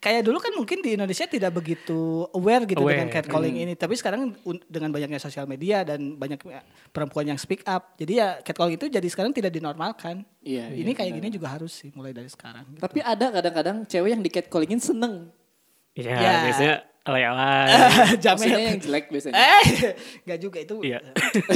Kayak 0.00 0.22
dulu 0.24 0.38
kan 0.38 0.52
mungkin 0.52 0.78
di 0.80 0.90
Indonesia 0.94 1.26
tidak 1.26 1.52
begitu 1.52 2.26
aware 2.32 2.64
gitu 2.64 2.80
Aware. 2.80 2.90
dengan 2.96 3.08
catcalling 3.12 3.56
ini. 3.60 3.72
Tapi 3.74 3.94
sekarang 3.94 4.34
dengan 4.66 4.90
banyaknya 4.90 5.18
sosial 5.18 5.44
media 5.44 5.82
dan 5.82 6.14
banyak 6.14 6.40
perempuan 6.90 7.26
yang 7.26 7.38
speak 7.38 7.62
up. 7.64 7.94
Jadi 7.94 8.12
ya 8.18 8.38
catcalling 8.40 8.74
itu 8.74 8.86
jadi 8.88 9.06
sekarang 9.06 9.30
tidak 9.30 9.50
dinormalkan. 9.50 10.26
Iya, 10.40 10.68
Ini 10.70 10.84
iya, 10.84 10.94
kayak 10.94 11.12
gini 11.14 11.28
juga 11.30 11.48
harus 11.50 11.72
sih 11.72 11.88
mulai 11.90 12.12
dari 12.12 12.28
sekarang. 12.28 12.66
gitu. 12.70 12.80
Tapi 12.82 12.98
ada 13.00 13.26
kadang-kadang 13.32 13.76
cewek 13.84 14.10
yang 14.10 14.20
di 14.20 14.30
catcallingin 14.30 14.76
seneng. 14.78 15.30
Iya, 15.94 16.10
Ya. 16.12 16.32
biasanya 16.44 16.76
alay-alay. 17.04 17.68
Jamil. 18.24 18.56
yang 18.56 18.80
jelek 18.80 19.04
biasanya. 19.08 19.36
Eh, 19.36 19.64
nggak 20.24 20.38
juga 20.40 20.58
itu. 20.58 20.76
Iya. 20.80 20.98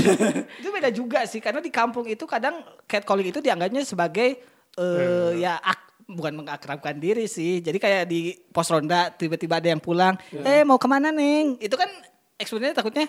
itu 0.60 0.68
beda 0.68 0.90
juga 0.92 1.24
sih 1.24 1.40
karena 1.40 1.58
di 1.58 1.72
kampung 1.72 2.04
itu 2.04 2.24
kadang 2.24 2.60
catcalling 2.84 3.28
itu 3.28 3.40
dianggapnya 3.40 3.82
sebagai 3.82 4.38
eh 4.78 5.30
ya 5.36 5.58
ak- 5.58 6.04
bukan 6.04 6.32
mengakrabkan 6.36 6.96
diri 6.96 7.24
sih. 7.26 7.58
Jadi 7.58 7.76
kayak 7.76 8.04
di 8.06 8.32
pos 8.48 8.68
ronda 8.68 9.10
tiba-tiba 9.10 9.58
ada 9.58 9.68
yang 9.68 9.80
pulang, 9.80 10.16
"Eh, 10.32 10.64
mau 10.64 10.76
ke 10.76 10.88
mana, 10.88 11.10
Neng?" 11.10 11.58
Itu 11.58 11.76
kan 11.76 11.88
ekspresinya 12.36 12.72
takutnya 12.72 13.08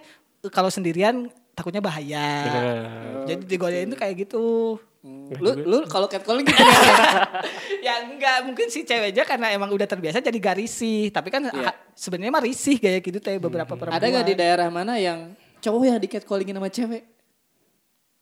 kalau 0.50 0.68
sendirian 0.68 1.28
takutnya 1.54 1.80
bahaya. 1.80 2.28
Bener. 2.44 2.84
Jadi 3.28 3.42
digodain 3.46 3.88
itu 3.88 3.96
kayak 3.96 4.16
gitu. 4.18 4.80
Lu 5.40 5.56
lu 5.56 5.78
kalau 5.88 6.06
catcalling 6.06 6.44
gitu 6.44 6.60
ya 7.88 8.04
enggak, 8.04 8.44
mungkin 8.44 8.68
si 8.68 8.84
ceweknya 8.84 9.24
karena 9.24 9.48
emang 9.50 9.70
udah 9.70 9.86
terbiasa 9.86 10.20
jadi 10.20 10.36
gak 10.36 10.60
risih. 10.60 11.08
Tapi 11.08 11.30
kan 11.30 11.46
Iya. 11.46 11.72
ha- 11.72 11.78
sebenarnya 11.94 12.30
mah 12.30 12.44
risih 12.44 12.76
kayak 12.76 13.00
gitu 13.02 13.18
teh 13.18 13.38
beberapa 13.38 13.72
perempuan. 13.72 13.96
ada 13.96 14.12
gak 14.12 14.28
di 14.28 14.36
daerah 14.36 14.68
mana 14.68 14.96
yang 14.96 15.32
cowok 15.60 15.84
yang 15.86 15.98
di 15.98 16.08
catcallingin 16.08 16.56
sama 16.56 16.68
cewek? 16.68 17.04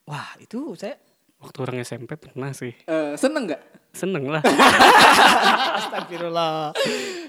Wah, 0.06 0.38
itu 0.38 0.74
saya 0.74 0.96
Waktu 1.38 1.58
orang 1.60 1.78
SMP 1.82 2.14
pernah 2.14 2.50
sih. 2.50 2.74
Eh, 2.74 3.14
seneng 3.14 3.46
gak? 3.48 3.62
Seneng 3.94 4.26
lah. 4.28 4.42
astagfirullah. 5.78 6.74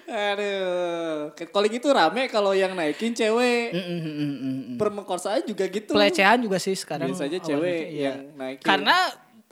Aduh, 0.08 1.28
catcalling 1.34 1.74
itu 1.74 1.88
rame 1.88 2.24
kalau 2.26 2.52
yang 2.52 2.72
naikin 2.72 3.12
cewek. 3.12 3.72
Mm, 3.72 3.78
mm, 3.78 4.00
mm, 4.00 4.08
mm, 4.08 4.34
mm. 4.40 4.76
Permekosaan 4.76 5.44
juga 5.44 5.68
gitu. 5.68 5.92
pelecehan 5.92 6.40
juga 6.40 6.56
sih 6.56 6.72
sekarang 6.72 7.12
Biasanya 7.12 7.36
cewek 7.38 7.82
iya. 7.90 8.04
yang 8.12 8.18
naikin. 8.34 8.64
karena 8.64 8.96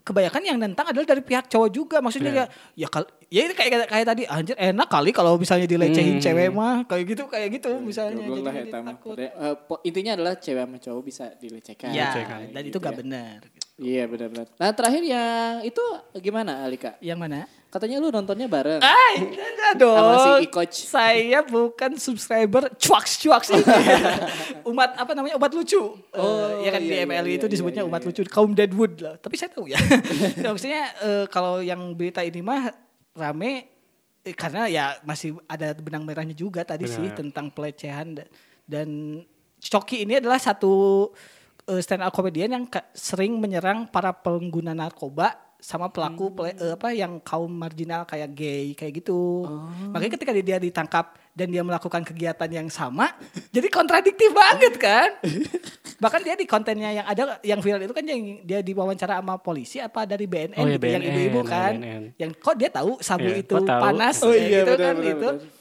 kebanyakan 0.07 0.43
yang 0.47 0.59
nentang 0.63 0.87
adalah 0.87 1.03
dari 1.03 1.19
pihak 1.21 1.51
cowok 1.51 1.69
juga. 1.69 1.99
Maksudnya 1.99 2.31
ya 2.31 2.45
ya 2.79 2.87
kal 2.87 3.03
ya 3.27 3.51
ini 3.51 3.55
kayak 3.59 3.91
kayak 3.91 4.07
tadi 4.07 4.23
anjir 4.25 4.55
enak 4.55 4.87
kali 4.87 5.11
kalau 5.11 5.35
misalnya 5.35 5.67
dilecehin 5.67 6.23
cewek 6.23 6.55
mah. 6.55 6.87
Kayak 6.87 7.05
gitu 7.11 7.23
kayak 7.27 7.49
gitu 7.59 7.71
misalnya. 7.83 8.23
Goblok 8.23 8.47
lah 8.47 8.55
jadi 8.55 8.71
eta 8.71 8.79
mah. 8.79 8.89
takut. 8.95 9.17
Po- 9.67 9.83
intinya 9.83 10.15
adalah 10.15 10.39
cewek 10.39 10.63
sama 10.63 10.79
cowok 10.79 11.03
bisa 11.03 11.25
dilecehkan. 11.35 11.91
ya 11.91 12.15
Dilecehkan, 12.15 12.41
dan 12.55 12.63
Gitu 12.63 12.71
itu 12.71 12.79
gak 12.79 12.95
ya. 12.95 12.99
benar 13.03 13.39
Iya 13.77 14.09
benar-benar. 14.09 14.49
Nah 14.57 14.73
terakhir 14.73 15.03
yang 15.05 15.61
itu 15.61 15.85
gimana 16.25 16.65
Alika? 16.65 16.97
Yang 17.05 17.19
mana? 17.21 17.45
Katanya 17.69 18.01
lu 18.01 18.09
nontonnya 18.09 18.49
bareng. 18.49 18.81
Ay, 18.81 19.37
enggak 19.37 19.73
dong. 19.77 20.01
Sama 20.01 20.17
si 20.17 20.31
Ikoch. 20.49 20.73
Saya 20.73 21.41
bukan 21.45 21.93
subscriber 22.01 22.73
cuaks 22.81 23.21
cuaks 23.21 23.53
ini. 23.53 23.61
umat 24.73 24.97
apa 24.97 25.13
namanya 25.13 25.37
umat 25.37 25.53
lucu. 25.53 25.93
Oh, 26.17 26.49
ya 26.65 26.73
kan 26.73 26.81
iya, 26.81 27.05
di 27.05 27.05
MLI 27.05 27.21
iya, 27.29 27.37
itu 27.37 27.45
iya, 27.45 27.53
disebutnya 27.53 27.83
iya, 27.85 27.91
umat 27.93 28.01
iya. 28.01 28.09
lucu 28.09 28.21
kaum 28.33 28.57
Deadwood 28.57 28.97
lah. 29.05 29.15
Tapi 29.21 29.35
saya 29.37 29.53
tahu 29.53 29.69
ya. 29.69 29.77
Ya, 30.41 30.49
maksudnya 30.57 30.83
eh, 31.05 31.25
kalau 31.29 31.61
yang 31.61 31.93
berita 31.93 32.25
ini 32.25 32.41
mah 32.41 32.73
rame 33.13 33.69
eh, 34.25 34.33
karena 34.33 34.73
ya 34.73 34.97
masih 35.05 35.37
ada 35.45 35.77
benang 35.77 36.09
merahnya 36.09 36.33
juga 36.33 36.65
tadi 36.65 36.89
sih 36.89 37.13
Benar. 37.13 37.21
tentang 37.21 37.47
pelecehan 37.53 38.17
da- 38.17 38.31
dan 38.65 39.21
Coki 39.61 40.09
ini 40.09 40.17
adalah 40.17 40.41
satu 40.41 41.13
eh, 41.67 41.81
stand 41.81 42.01
up 42.01 42.11
comedian 42.11 42.51
yang 42.53 42.65
sering 42.93 43.37
menyerang 43.37 43.85
para 43.85 44.11
pengguna 44.11 44.73
narkoba 44.73 45.35
sama 45.57 45.89
pelaku 45.89 46.31
pele- 46.31 46.55
eh, 46.55 46.73
apa 46.73 46.93
yang 46.93 47.19
kaum 47.19 47.49
marginal 47.49 48.05
kayak 48.05 48.31
gay 48.31 48.67
kayak 48.73 49.01
gitu. 49.01 49.43
Makanya 49.91 50.13
ketika 50.13 50.31
dia, 50.31 50.59
ditangkap 50.59 51.17
dan 51.33 51.49
dia 51.49 51.61
melakukan 51.61 52.01
kegiatan 52.03 52.47
yang 52.47 52.69
sama, 52.69 53.17
jadi 53.55 53.67
kontradiktif 53.67 54.31
banget 54.31 54.75
kan? 54.77 55.09
Bahkan 55.97 56.21
dia 56.21 56.37
di 56.37 56.45
kontennya 56.45 56.93
yang 56.93 57.07
ada 57.09 57.41
yang 57.41 57.59
viral 57.59 57.81
itu 57.81 57.91
kan 57.91 58.05
yang 58.05 58.21
dia 58.45 58.61
diwawancara 58.61 59.17
sama 59.17 59.41
polisi 59.41 59.81
apa 59.81 60.05
dari 60.05 60.29
BNN, 60.29 60.55
Oh, 60.55 60.69
iya, 60.69 60.77
gitu, 60.77 60.87
yang 60.87 61.03
BNN, 61.03 61.11
ibu-ibu 61.11 61.41
kan, 61.43 61.73
BNN. 61.75 62.03
yang 62.15 62.31
kok 62.31 62.55
dia 62.55 62.69
tahu 62.69 63.01
sabu 63.01 63.27
Iya, 63.27 63.41
itu 63.41 63.57
tahu? 63.57 63.81
panas, 63.81 64.17
Oh 64.21 64.31
ya 64.31 64.39
iya, 64.39 64.61
gitu 64.61 64.71
benar, 64.71 64.79
kan 64.79 64.95
benar, 64.95 65.09
itu. 65.11 65.29
benar. 65.33 65.56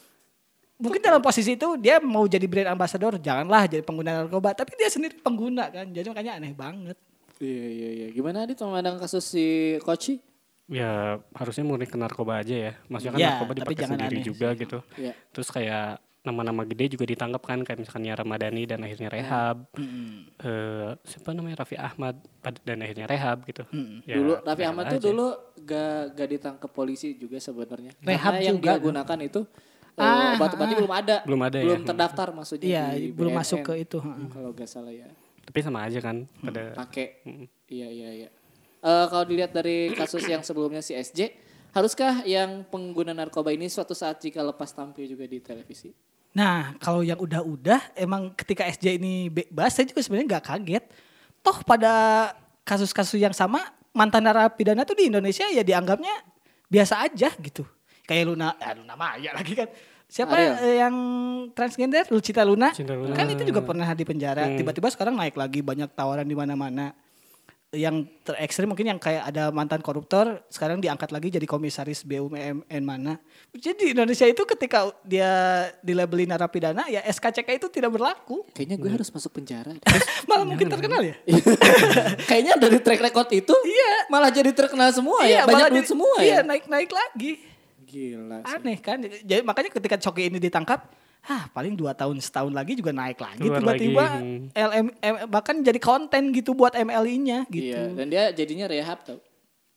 Mungkin 0.76 1.00
dalam 1.00 1.24
posisi 1.24 1.56
itu 1.56 1.80
dia 1.80 1.96
mau 2.04 2.28
jadi 2.28 2.44
brand 2.44 2.76
ambassador, 2.76 3.16
janganlah 3.16 3.64
jadi 3.64 3.80
pengguna 3.80 4.24
narkoba, 4.24 4.52
tapi 4.52 4.76
dia 4.76 4.92
sendiri 4.92 5.16
pengguna 5.24 5.72
kan, 5.72 5.88
jadi 5.88 6.04
makanya 6.12 6.36
aneh 6.36 6.52
banget. 6.52 6.96
Iya 7.40 7.66
iya 7.68 7.88
iya. 7.92 8.06
Gimana 8.12 8.44
Adit 8.44 8.60
memandang 8.60 8.96
kasus 8.96 9.24
si 9.24 9.76
Koci? 9.84 10.20
Ya 10.66 11.20
harusnya 11.36 11.64
murni 11.64 11.86
ke 11.88 11.96
narkoba 11.96 12.40
aja 12.40 12.56
ya. 12.56 12.72
Maksudnya 12.88 13.12
kan 13.12 13.20
Ya, 13.20 13.28
narkoba 13.36 13.52
dipakai 13.56 13.86
sendiri 13.88 14.16
aneh 14.20 14.24
juga 14.24 14.48
gitu. 14.56 14.78
Iya. 14.96 15.12
Terus 15.32 15.48
kayak 15.52 16.00
nama-nama 16.26 16.66
gede 16.66 16.98
juga 16.98 17.06
ditangkap 17.06 17.38
kan 17.38 17.62
kayak 17.62 17.78
misalkan 17.78 18.02
Nia 18.02 18.18
Ramadhani 18.18 18.66
dan 18.66 18.82
akhirnya 18.82 19.08
rehab. 19.14 19.56
Eh, 19.78 20.90
siapa 21.06 21.30
namanya 21.30 21.62
Raffi 21.62 21.78
Ahmad 21.78 22.18
dan 22.66 22.82
akhirnya 22.82 23.06
rehab 23.06 23.46
gitu. 23.46 23.62
Ya, 24.04 24.18
dulu 24.18 24.34
Raffi 24.42 24.64
Ahmad 24.66 24.84
tuh 24.90 24.98
aja. 24.98 25.06
dulu 25.06 25.26
gak 25.62 26.18
gak 26.18 26.28
ditangkap 26.34 26.70
polisi 26.74 27.14
juga 27.14 27.38
sebenarnya. 27.38 27.94
Rehab 28.02 28.34
Karena 28.36 28.42
yang 28.42 28.58
juga. 28.58 28.74
dia 28.74 28.82
gunakan 28.82 29.18
itu 29.22 29.40
eh, 29.96 30.04
Ah, 30.04 30.36
obat-obatnya 30.36 30.76
belum 30.76 30.92
ada. 30.92 31.16
Belum 31.24 31.40
ada 31.40 31.56
ya. 31.56 31.64
Belum 31.66 31.82
terdaftar 31.82 32.28
maksudnya 32.30 32.68
Iya, 32.68 32.84
di 32.92 33.08
belum 33.10 33.32
BNN. 33.32 33.40
masuk 33.40 33.58
ke 33.62 33.72
itu. 33.80 33.98
Hmm, 33.98 34.28
Kalau 34.28 34.50
gak 34.52 34.68
salah 34.68 34.92
ya. 34.92 35.08
Tapi 35.42 35.58
sama 35.62 35.82
aja 35.82 35.98
kan 35.98 36.26
pada 36.38 36.74
Pakai. 36.76 37.22
Iya 37.66 37.88
iya 37.88 38.10
iya. 38.12 38.28
Eh, 38.82 39.06
kalau 39.08 39.24
dilihat 39.24 39.50
dari 39.50 39.90
kasus 39.90 40.22
yang 40.26 40.44
sebelumnya 40.44 40.78
si 40.78 40.92
SJ, 40.92 41.32
haruskah 41.72 42.22
yang 42.22 42.62
pengguna 42.66 43.10
narkoba 43.10 43.50
ini 43.50 43.66
suatu 43.66 43.92
saat 43.92 44.20
jika 44.20 44.40
lepas 44.40 44.70
tampil 44.70 45.06
juga 45.06 45.24
di 45.24 45.40
televisi? 45.40 45.90
Nah, 46.36 46.76
kalau 46.76 47.00
yang 47.00 47.16
udah-udah, 47.16 47.96
emang 47.96 48.28
ketika 48.36 48.68
SJ 48.68 49.00
ini 49.00 49.32
bebas, 49.32 49.72
saya 49.72 49.88
juga 49.88 50.04
sebenarnya 50.04 50.36
nggak 50.36 50.44
kaget. 50.44 50.84
Toh 51.40 51.64
pada 51.64 51.92
kasus-kasus 52.60 53.16
yang 53.16 53.32
sama, 53.32 53.64
mantan 53.96 54.28
narapidana 54.28 54.84
tuh 54.84 54.98
di 54.98 55.08
Indonesia 55.08 55.48
ya 55.48 55.64
dianggapnya 55.64 56.12
biasa 56.68 57.00
aja 57.08 57.32
gitu. 57.40 57.64
Kayak 58.06 58.24
Luna, 58.26 58.54
ya 58.54 58.70
Luna 58.72 58.94
Maya 58.94 59.30
lagi 59.34 59.52
kan. 59.52 59.68
Siapa 60.06 60.32
Ariel. 60.32 60.54
eh, 60.62 60.76
yang 60.78 60.94
transgender? 61.50 62.06
Lucita 62.06 62.40
Luna. 62.40 62.70
Cinta 62.70 62.94
Luna. 62.94 63.10
Kan 63.10 63.26
itu 63.26 63.42
juga 63.42 63.58
pernah 63.60 63.90
di 63.90 64.06
penjara. 64.06 64.46
Hmm. 64.46 64.54
Tiba-tiba 64.54 64.86
sekarang 64.88 65.18
naik 65.18 65.34
lagi 65.34 65.60
banyak 65.60 65.90
tawaran 65.92 66.22
di 66.22 66.32
mana-mana. 66.32 66.94
Yang 67.74 68.06
terekstrim 68.22 68.70
mungkin 68.70 68.86
yang 68.86 68.96
kayak 68.96 69.26
ada 69.26 69.50
mantan 69.50 69.82
koruptor 69.82 70.38
sekarang 70.46 70.78
diangkat 70.78 71.10
lagi 71.10 71.28
jadi 71.28 71.42
komisaris 71.44 72.06
BUMN 72.06 72.62
mana. 72.80 73.18
Jadi 73.50 73.74
di 73.82 73.92
Indonesia 73.92 74.22
itu 74.22 74.46
ketika 74.46 74.86
dia 75.02 75.26
dilabeli 75.82 76.24
narapidana 76.24 76.86
ya 76.86 77.02
SKCK 77.02 77.58
itu 77.58 77.66
tidak 77.68 77.90
berlaku. 77.90 78.46
Kayaknya 78.54 78.76
gue 78.78 78.90
harus 78.94 79.10
masuk 79.10 79.34
penjara. 79.34 79.74
Malah 80.30 80.46
mungkin 80.46 80.70
terkenal 80.70 81.02
ya. 81.02 81.18
Kayaknya 82.30 82.54
dari 82.56 82.78
track 82.78 83.00
record 83.02 83.28
itu 83.34 83.54
Iya. 83.56 83.92
malah 84.06 84.30
jadi 84.30 84.54
terkenal 84.54 84.94
semua 84.94 85.26
ya. 85.26 85.42
Banyak 85.42 85.50
malah 85.50 85.68
duit 85.74 85.82
di- 85.82 85.90
semua 85.90 86.16
Iya, 86.22 86.40
ya. 86.40 86.46
naik-naik 86.46 86.90
lagi. 86.94 87.32
Gila 87.96 88.38
sih. 88.42 88.52
Aneh 88.52 88.78
kan. 88.78 88.98
Jadi 89.00 89.40
makanya 89.40 89.70
ketika 89.72 89.96
Coki 89.98 90.28
ini 90.28 90.36
ditangkap, 90.38 90.84
ah 91.24 91.48
paling 91.50 91.72
dua 91.72 91.96
tahun 91.96 92.20
setahun 92.20 92.52
lagi 92.52 92.76
juga 92.76 92.92
naik 92.92 93.16
lagi 93.16 93.40
tiba-tiba. 93.40 94.04
LM 94.52 94.86
M- 94.94 95.20
bahkan 95.26 95.56
jadi 95.58 95.80
konten 95.80 96.30
gitu 96.30 96.52
buat 96.52 96.76
MLI-nya 96.76 97.48
gitu. 97.48 97.72
Iya, 97.72 97.96
dan 97.96 98.06
dia 98.06 98.24
jadinya 98.30 98.66
rehab 98.68 99.00
tau. 99.00 99.18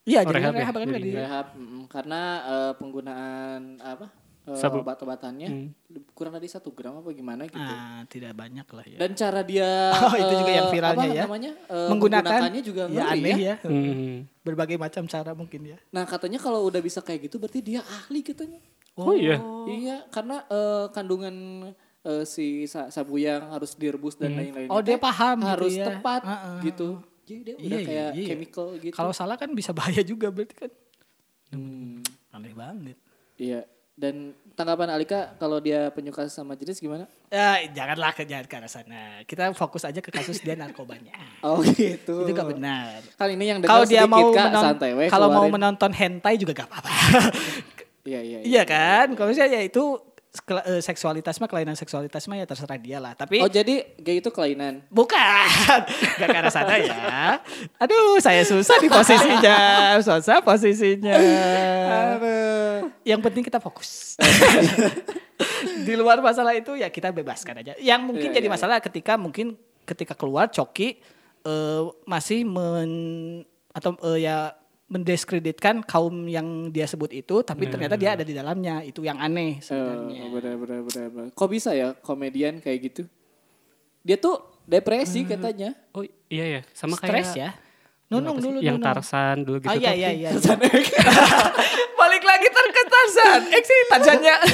Iya, 0.03 0.19
Oh, 0.21 0.31
jadi 0.31 0.41
rehab 0.41 0.53
ya? 0.53 0.59
rehab 0.59 0.73
kan 0.73 0.81
Jadi 0.81 0.91
nggak 0.91 1.03
di- 1.05 1.15
Rehab 1.15 1.47
mm, 1.53 1.81
karena 1.87 2.21
eh, 2.43 2.71
penggunaan 2.75 3.61
apa? 3.79 4.05
Sabu. 4.55 4.79
obat-obatannya 4.79 5.69
kurang 6.11 6.33
dari 6.33 6.45
satu 6.45 6.69
gram 6.69 6.95
apa 6.95 7.09
gimana 7.09 7.43
gitu. 7.43 7.59
Ah, 7.59 8.01
tidak 8.05 8.33
banyak 8.33 8.63
lah 8.63 8.85
ya. 8.85 8.97
Dan 8.97 9.11
cara 9.13 9.41
dia 9.41 9.69
Oh, 10.05 10.15
itu 10.15 10.33
juga 10.35 10.51
yang 10.51 10.67
eh, 10.67 10.73
viralnya 10.73 11.03
apa 11.03 11.13
ya. 11.13 11.23
namanya? 11.25 11.51
eh, 11.51 11.87
Menggunakan 11.87 12.23
menggunakannya 12.25 12.61
juga 12.61 12.83
ya 12.83 12.89
ngeri 12.89 13.09
aneh 13.11 13.35
ya. 13.35 13.55
ya. 13.55 13.55
Hmm. 13.61 14.15
Berbagai 14.39 14.77
macam 14.77 15.03
cara 15.03 15.31
mungkin 15.31 15.61
ya. 15.65 15.77
Nah, 15.89 16.03
katanya 16.03 16.37
kalau 16.37 16.63
udah 16.63 16.79
bisa 16.79 16.99
kayak 16.99 17.25
gitu 17.25 17.37
berarti 17.37 17.59
dia 17.59 17.81
ahli 17.83 18.21
katanya. 18.21 18.57
Oh, 18.93 19.11
iya. 19.11 19.37
Iya, 19.65 20.07
karena 20.07 20.43
eh, 20.45 20.85
kandungan 20.89 21.35
eh, 22.01 22.23
si 22.23 22.63
sa- 22.65 22.89
sabu 22.89 23.15
yang 23.15 23.49
harus 23.49 23.73
direbus 23.73 24.15
dan 24.15 24.33
lain-lainnya. 24.33 24.69
Oh, 24.69 24.79
dia 24.79 24.95
paham 24.95 25.37
gitu 25.37 25.47
harus 25.47 25.73
ya. 25.73 25.85
tepat 25.89 26.21
Heeh. 26.21 26.57
gitu. 26.65 26.89
Jadi 27.23 27.39
dia 27.43 27.55
udah 27.55 27.61
Iya, 27.61 27.79
kayak 27.85 28.09
iya, 28.09 28.17
iya. 28.17 28.27
chemical 28.27 28.67
gitu. 28.75 28.91
Kalau 28.91 29.11
salah 29.11 29.35
kan 29.35 29.51
bisa 29.51 29.69
bahaya 29.69 30.01
juga 30.01 30.27
berarti 30.27 30.55
kan. 30.57 30.71
Hmm, 31.49 32.01
Aneh 32.29 32.53
banget. 32.53 32.97
iya. 33.35 33.65
Dan 33.99 34.31
tanggapan 34.55 34.95
Alika 34.95 35.35
kalau 35.35 35.59
dia 35.59 35.91
penyuka 35.91 36.23
sama 36.31 36.55
jenis 36.55 36.79
gimana? 36.79 37.03
Ya, 37.27 37.67
janganlah 37.67 38.15
ke 38.15 38.23
jangan 38.23 38.47
ke 38.47 38.55
arah 38.55 38.71
sana. 38.71 39.03
Kita 39.27 39.51
fokus 39.51 39.83
aja 39.83 39.99
ke 39.99 40.07
kasus 40.07 40.39
dia 40.39 40.55
narkobanya. 40.55 41.11
Oh 41.43 41.59
gitu. 41.59 42.23
Itu 42.23 42.31
gak 42.31 42.55
benar. 42.55 43.03
Kan 43.19 43.27
ini 43.35 43.51
yang 43.51 43.59
Kalau 43.59 43.83
dia 43.83 44.07
mau 44.07 44.31
Kak, 44.31 44.55
menon- 44.55 44.63
santai 44.63 44.91
we, 44.95 45.11
kalau 45.11 45.27
mau 45.27 45.47
menonton 45.51 45.91
hentai 45.91 46.39
juga 46.39 46.63
gak 46.63 46.71
apa-apa. 46.71 46.91
Iya 48.07 48.19
iya. 48.23 48.37
iya 48.41 48.63
kan? 48.63 49.11
Kalau 49.19 49.35
misalnya 49.35 49.59
ya 49.59 49.61
itu 49.67 49.83
seksualitas 50.85 51.41
mah 51.41 51.49
kelainan 51.49 51.73
seksualitas 51.73 52.29
mah 52.29 52.37
ya 52.37 52.45
terserah 52.45 52.77
dia 52.77 53.01
lah. 53.01 53.17
Tapi 53.17 53.41
Oh 53.41 53.49
jadi 53.49 53.81
gay 53.97 54.21
itu 54.21 54.29
kelainan. 54.29 54.85
Bukan, 54.93 55.17
gak 56.21 56.27
ke 56.29 56.37
arah 56.37 56.53
sana 56.53 56.77
ya. 56.77 57.41
Aduh, 57.81 58.21
saya 58.21 58.45
susah 58.45 58.77
di 58.77 58.87
posisinya, 58.93 59.57
susah 60.05 60.37
posisinya. 60.45 61.17
Yang 63.01 63.19
penting 63.25 63.43
kita 63.49 63.57
fokus. 63.57 64.21
di 65.87 65.93
luar 65.97 66.21
masalah 66.21 66.53
itu 66.53 66.77
ya 66.77 66.93
kita 66.93 67.09
bebaskan 67.09 67.65
aja. 67.65 67.73
Yang 67.81 68.01
mungkin 68.05 68.29
Iya, 68.29 68.37
jadi 68.37 68.47
iya, 68.47 68.53
masalah 68.53 68.77
ketika 68.85 69.17
mungkin 69.17 69.57
ketika 69.81 70.13
keluar 70.13 70.53
Coki 70.53 71.01
eh, 71.41 71.83
masih 72.05 72.45
men 72.45 72.91
atau 73.73 73.97
eh, 74.13 74.29
ya 74.29 74.58
mendiskreditkan 74.89 75.85
kaum 75.85 76.25
yang 76.25 76.73
dia 76.73 76.89
sebut 76.89 77.13
itu, 77.13 77.45
tapi 77.45 77.69
ternyata 77.69 77.93
dia 77.93 78.17
ada 78.17 78.25
di 78.25 78.33
dalamnya. 78.33 78.81
Itu 78.81 79.05
yang 79.05 79.21
aneh 79.21 79.61
sebenarnya. 79.61 80.21
Oh, 80.25 80.29
benar 80.33 80.55
benar 80.57 80.79
benar. 80.81 81.07
benar. 81.13 81.29
Kok 81.37 81.49
bisa 81.49 81.77
ya 81.77 81.93
komedian 82.01 82.57
kayak 82.57 82.89
gitu? 82.89 83.05
Dia 84.01 84.17
tuh 84.17 84.41
depresi 84.65 85.29
katanya. 85.29 85.77
Oh 85.93 86.01
iya 86.27 86.59
ya, 86.59 86.61
sama 86.73 86.97
kayak 86.97 87.05
Stres 87.05 87.29
ya. 87.37 87.49
Nunung 88.09 88.41
dulu 88.41 88.57
yang 88.57 88.81
Nunung. 88.81 88.89
Tarsan 88.89 89.45
dulu 89.45 89.57
gitu. 89.61 89.69
Oh 89.69 89.77
iya 89.77 89.93
iya 89.93 90.09
iya. 90.09 90.29
Balik 92.01 92.23
lagi 92.25 92.47
ke 92.49 92.83
Tarzan. 92.89 93.41
Eksi 93.61 93.75
Tarzannya. 93.93 94.35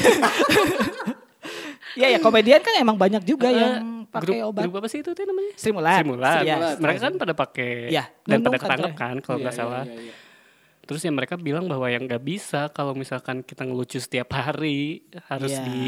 Iya 1.96 2.12
ya 2.12 2.20
komedian 2.20 2.60
kan 2.60 2.75
emang 2.75 3.00
banyak 3.00 3.24
juga 3.24 3.48
yang 3.48 4.04
pakai 4.12 4.44
grup, 4.44 4.51
obat. 4.51 4.68
grup 4.68 4.84
apa 4.84 4.88
sih 4.92 5.00
itu 5.00 5.15
tuh 5.15 5.24
namanya? 5.24 5.56
Stimulan. 5.56 6.04
Simulan. 6.04 6.42
Iya, 6.44 6.56
Mereka 6.75 7.00
kan 7.00 7.13
pada 7.15 7.32
pakai 7.32 7.72
Iya, 7.88 8.04
dan 8.27 8.39
pada 8.44 8.58
kan 8.60 8.60
ketangkep 8.68 8.94
kan 9.00 9.15
kalau 9.24 9.38
nggak 9.39 9.56
Iya, 9.56 9.62
salah. 9.63 9.84
iya, 9.88 9.96
iya, 9.96 10.04
iya. 10.12 10.13
Terus 10.86 11.01
ya 11.01 11.10
mereka 11.10 11.34
bilang 11.36 11.65
bahwa 11.65 11.89
yang 11.89 12.06
nggak 12.06 12.22
bisa 12.22 12.70
kalau 12.70 12.94
misalkan 12.94 13.42
kita 13.42 13.65
ngelucu 13.65 13.98
setiap 13.98 14.30
hari 14.32 15.01
harus 15.25 15.51
Iya. 15.51 15.65
di 15.65 15.82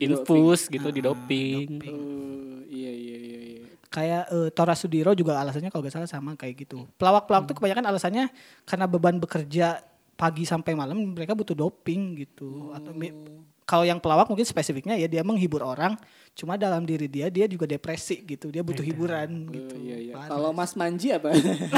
infus 0.00 0.66
gitu, 0.66 0.88
di 0.88 1.00
Ah, 1.02 1.06
doping. 1.12 1.68
Oh, 1.84 2.58
iya 2.64 2.88
iya 2.88 3.16
iya. 3.18 3.38
Kayak 3.88 4.24
eh, 4.28 4.48
Tora 4.52 4.72
Sudiro 4.72 5.12
juga 5.12 5.36
alasannya 5.36 5.68
kalau 5.68 5.82
gak 5.82 5.94
salah 5.94 6.08
sama 6.08 6.36
kayak 6.36 6.64
gitu. 6.64 6.84
Pelawak-pelawak 6.96 7.48
tuh 7.48 7.56
kebanyakan 7.56 7.84
alasannya 7.88 8.24
karena 8.64 8.84
beban 8.84 9.16
bekerja 9.16 9.80
pagi 10.18 10.42
sampai 10.42 10.74
malam 10.74 11.14
mereka 11.14 11.30
butuh 11.32 11.54
doping 11.54 12.18
gitu. 12.18 12.74
Atau 12.74 12.90
mi- 12.90 13.14
kalau 13.62 13.84
yang 13.84 14.00
pelawak 14.00 14.26
mungkin 14.26 14.42
spesifiknya 14.42 14.96
ya 14.96 15.06
dia 15.06 15.22
menghibur 15.22 15.62
orang, 15.62 15.94
cuma 16.32 16.56
dalam 16.56 16.82
diri 16.82 17.06
dia 17.06 17.30
dia 17.30 17.46
juga 17.46 17.70
depresi 17.70 18.26
gitu. 18.26 18.50
Dia 18.50 18.66
butuh 18.66 18.82
hiburan 18.82 19.46
gitu. 19.46 19.76
Oh, 19.76 19.78
iya 19.78 19.96
iya. 20.02 20.12
Kalau 20.26 20.50
Mas 20.50 20.74
Manji 20.74 21.14
apa? 21.14 21.30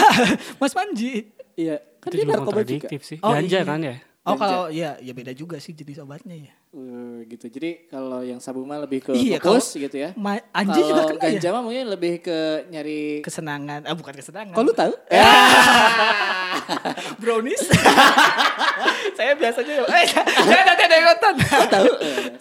Mas 0.62 0.72
Manji. 0.72 1.28
iya, 1.52 1.76
kan 2.00 2.08
Itu 2.08 2.16
dia 2.16 2.24
juga 2.24 2.34
narkoba 2.40 2.62
juga. 2.64 2.88
sih. 2.96 3.18
Oh, 3.20 3.34
Ganja 3.34 3.58
iya. 3.58 3.66
kan 3.66 3.80
ya? 3.84 3.96
Oh 4.20 4.36
kalau 4.36 4.62
ya 4.68 4.96
ya 5.00 5.12
beda 5.12 5.32
juga 5.32 5.56
sih 5.58 5.72
jenis 5.72 6.00
obatnya 6.00 6.36
ya. 6.36 6.54
Uh, 6.70 7.26
gitu. 7.26 7.50
Jadi 7.50 7.84
kalau 7.84 8.20
yang 8.20 8.38
sabu 8.38 8.62
mah 8.62 8.78
lebih 8.78 9.02
ke 9.02 9.10
Iya, 9.10 9.36
fokus 9.36 9.74
gitu 9.74 9.92
ya. 9.92 10.14
Ma 10.14 10.38
anjing 10.54 10.84
juga 10.84 11.02
Kalau 11.02 11.08
kena 11.10 11.18
ya. 11.18 11.22
ganja 11.34 11.48
mah 11.50 11.60
mungkin 11.60 11.84
lebih 11.88 12.12
ke 12.20 12.38
nyari 12.66 13.20
Kesenangan, 13.20 13.82
ah 13.82 13.92
bukan 13.92 14.12
kesenangan. 14.14 14.50
Kok 14.50 14.62
lu 14.62 14.72
tahu? 14.72 14.92
brownies? 17.18 17.62
Saya 19.10 19.34
biasanya 19.34 19.84
eh 19.84 20.04
jangan 20.06 20.62
nanti 20.64 20.82
ada 20.82 20.94
yang 20.94 21.06
nonton. 21.10 21.34
tahu? 21.68 21.86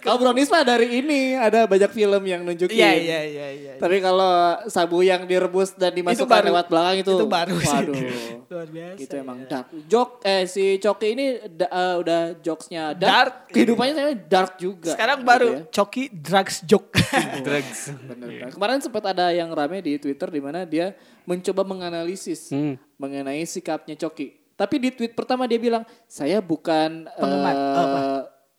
Kalau 0.00 0.16
brownies 0.16 0.48
mah 0.48 0.62
dari 0.62 0.86
ini 0.94 1.34
ada 1.34 1.66
banyak 1.66 1.90
film 1.90 2.22
yang 2.24 2.40
nunjukin. 2.40 2.72
Iya 2.72 2.90
iya 2.94 3.18
iya 3.26 3.46
iya. 3.50 3.72
Tapi 3.76 3.98
kalau 3.98 4.56
sabu 4.66 5.02
yang 5.02 5.24
direbus 5.24 5.74
dan 5.74 5.90
dimasukkan 5.90 6.40
baru. 6.40 6.46
lewat 6.48 6.64
belakang 6.66 6.94
itu, 6.98 7.12
Itu 7.12 7.26
baru 7.26 7.54
sih. 7.58 7.68
Waduh. 7.68 7.94
Luar 8.50 8.68
biasa. 8.68 8.98
Itu 8.98 9.12
emang 9.16 9.36
ya. 9.40 9.46
dark. 9.48 9.66
Jok 9.86 10.08
eh 10.22 10.42
si 10.44 10.76
Coki 10.78 11.06
ini 11.10 11.24
da- 11.48 11.68
eh, 11.68 11.94
udah 11.96 12.20
jokesnya 12.38 12.82
dark. 12.92 13.10
Dark. 13.10 13.32
Kehidupannya 13.50 13.92
saya 13.92 14.08
dark 14.22 14.56
juga. 14.56 14.90
Sekarang 14.90 15.18
gitu 15.18 15.28
baru 15.28 15.48
ya. 15.50 15.60
Coki 15.70 16.04
drugs 16.10 16.56
joke. 16.62 16.90
drugs 17.46 17.80
Bener, 18.02 18.28
bener. 18.28 18.48
Kemarin 18.50 18.78
sempat 18.78 19.04
ada 19.06 19.30
yang 19.30 19.48
rame 19.50 19.80
di 19.80 19.96
Twitter 19.96 20.28
di 20.28 20.38
mana 20.38 20.62
dia 20.62 20.92
mencoba 21.22 21.62
menganalisis 21.62 22.48
Hmm. 22.48 22.74
mengenai 22.96 23.40
sikapnya 23.42 23.96
Coki. 23.96 24.36
Tapi 24.52 24.76
di 24.76 24.90
tweet 24.90 25.12
pertama 25.12 25.44
dia 25.44 25.56
bilang, 25.56 25.80
saya 26.04 26.38
bukan 26.38 27.08
Penggemar. 27.08 27.54
eh, 27.54 27.60
Oh, 27.70 27.80
apa? 27.80 28.00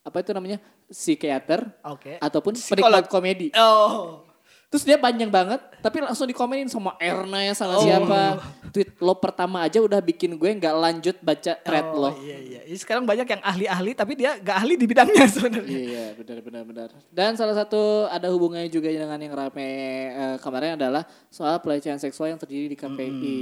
apa 0.02 0.18
itu 0.18 0.32
namanya 0.32 0.58
psikiater 0.88 1.62
Oke. 1.84 2.18
ataupun 2.18 2.54
Psikolog. 2.54 2.90
penikmat 2.90 3.06
komedi. 3.08 3.48
Oh. 3.54 4.26
Terus 4.72 4.88
dia 4.88 4.96
panjang 4.96 5.28
banget, 5.28 5.60
tapi 5.84 6.00
langsung 6.00 6.24
dikomenin 6.24 6.72
sama 6.72 6.96
Erna 6.96 7.44
ya 7.44 7.52
sama 7.52 7.76
Oh. 7.76 7.84
siapa. 7.84 8.40
Tweet 8.72 8.96
lo 9.04 9.20
pertama 9.20 9.68
aja 9.68 9.84
udah 9.84 10.00
bikin 10.00 10.40
gue 10.40 10.48
nggak 10.48 10.72
lanjut 10.72 11.20
baca 11.20 11.60
thread 11.60 11.88
Oh, 11.92 12.08
lo. 12.08 12.12
Iya 12.16 12.38
iya. 12.40 12.60
Sekarang 12.72 13.04
banyak 13.04 13.28
yang 13.28 13.44
ahli-ahli 13.44 13.92
tapi 13.92 14.16
dia 14.16 14.40
gak 14.40 14.64
ahli 14.64 14.80
di 14.80 14.88
bidangnya 14.88 15.28
sebenarnya. 15.36 15.76
Iya 15.76 16.06
benar 16.16 16.38
benar 16.40 16.64
benar. 16.64 16.90
Dan 17.12 17.36
salah 17.36 17.52
satu 17.52 18.08
ada 18.08 18.32
hubungannya 18.32 18.72
juga 18.72 18.88
dengan 18.88 19.20
yang 19.20 19.36
rame 19.36 19.68
eh, 20.08 20.36
kemarin 20.40 20.80
adalah 20.80 21.04
soal 21.28 21.60
pelecehan 21.60 22.00
seksual 22.00 22.32
yang 22.32 22.40
terjadi 22.40 22.72
di 22.72 22.78
KPI. 22.80 23.40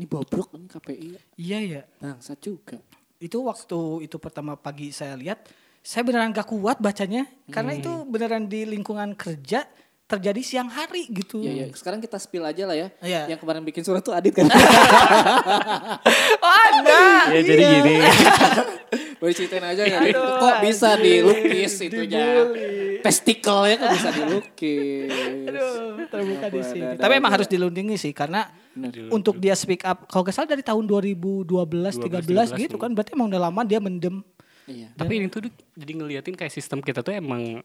Ini 0.00 0.04
bobrok 0.08 0.56
ini 0.56 0.64
KPI. 0.64 1.08
Iya 1.36 1.58
ya. 1.60 1.82
Bangsat 2.00 2.40
juga. 2.40 2.80
Itu 3.20 3.44
waktu 3.44 3.78
itu 4.00 4.16
pertama 4.16 4.56
pagi 4.56 4.96
saya 4.96 5.12
lihat, 5.12 5.44
saya 5.84 6.08
beneran 6.08 6.32
gak 6.32 6.48
kuat 6.48 6.80
bacanya 6.80 7.28
karena 7.48 7.76
itu 7.76 7.92
beneran 8.04 8.48
di 8.48 8.64
lingkungan 8.64 9.12
kerja 9.12 9.68
terjadi 10.08 10.40
siang 10.40 10.66
hari 10.66 11.04
gitu. 11.06 11.38
Iya 11.38 11.52
iya. 11.52 11.66
Sekarang 11.70 12.00
kita 12.00 12.16
spill 12.16 12.40
aja 12.40 12.64
lah 12.64 12.72
ya. 12.72 12.88
Iya. 12.98 13.28
Yang 13.28 13.38
kemarin 13.38 13.60
bikin 13.62 13.84
surat 13.84 14.00
tuh 14.00 14.16
Adit 14.16 14.32
kan. 14.32 14.48
Oh 16.40 16.52
ada. 16.72 17.28
ya 17.28 17.40
jadi 17.40 17.60
Iya. 17.60 17.72
gini 17.76 17.94
Boleh 19.20 19.34
ceritain 19.34 19.66
aja 19.66 19.82
ya. 19.82 19.98
Aduh, 20.00 20.38
Kok 20.38 20.54
bisa 20.62 20.94
anjing. 20.94 21.26
dilukis 21.26 21.74
itunya. 21.76 22.24
Dibully. 22.40 22.98
Testikelnya 22.98 23.74
kok 23.76 23.90
bisa 23.92 24.10
dilukis. 24.12 25.10
Aduh, 25.44 25.76
terbuka 26.06 26.46
di 26.48 26.60
sini. 26.64 26.86
ada 26.88 27.00
Tapi 27.00 27.12
emang 27.14 27.32
harus 27.32 27.46
dilindungi 27.46 27.96
sih 27.96 28.12
karena 28.12 28.46
Benar. 28.72 29.10
untuk 29.10 29.36
dia 29.36 29.52
speak 29.52 29.82
up 29.82 30.06
kalau 30.06 30.22
gak 30.22 30.32
salah 30.32 30.48
dari 30.48 30.62
tahun 30.62 30.86
2012 30.86 31.44
13 31.98 32.14
gitu 32.56 32.76
kan 32.76 32.90
berarti 32.90 33.12
emang 33.12 33.28
udah 33.28 33.42
lama 33.44 33.60
dia 33.62 33.78
mendem. 33.78 34.22
Iya. 34.64 34.92
tapi 34.94 35.16
ini 35.16 35.26
tuh 35.26 35.48
jadi 35.72 35.92
ngeliatin 35.94 36.36
kayak 36.36 36.52
sistem 36.52 36.78
kita 36.78 37.00
tuh 37.00 37.10
emang 37.10 37.64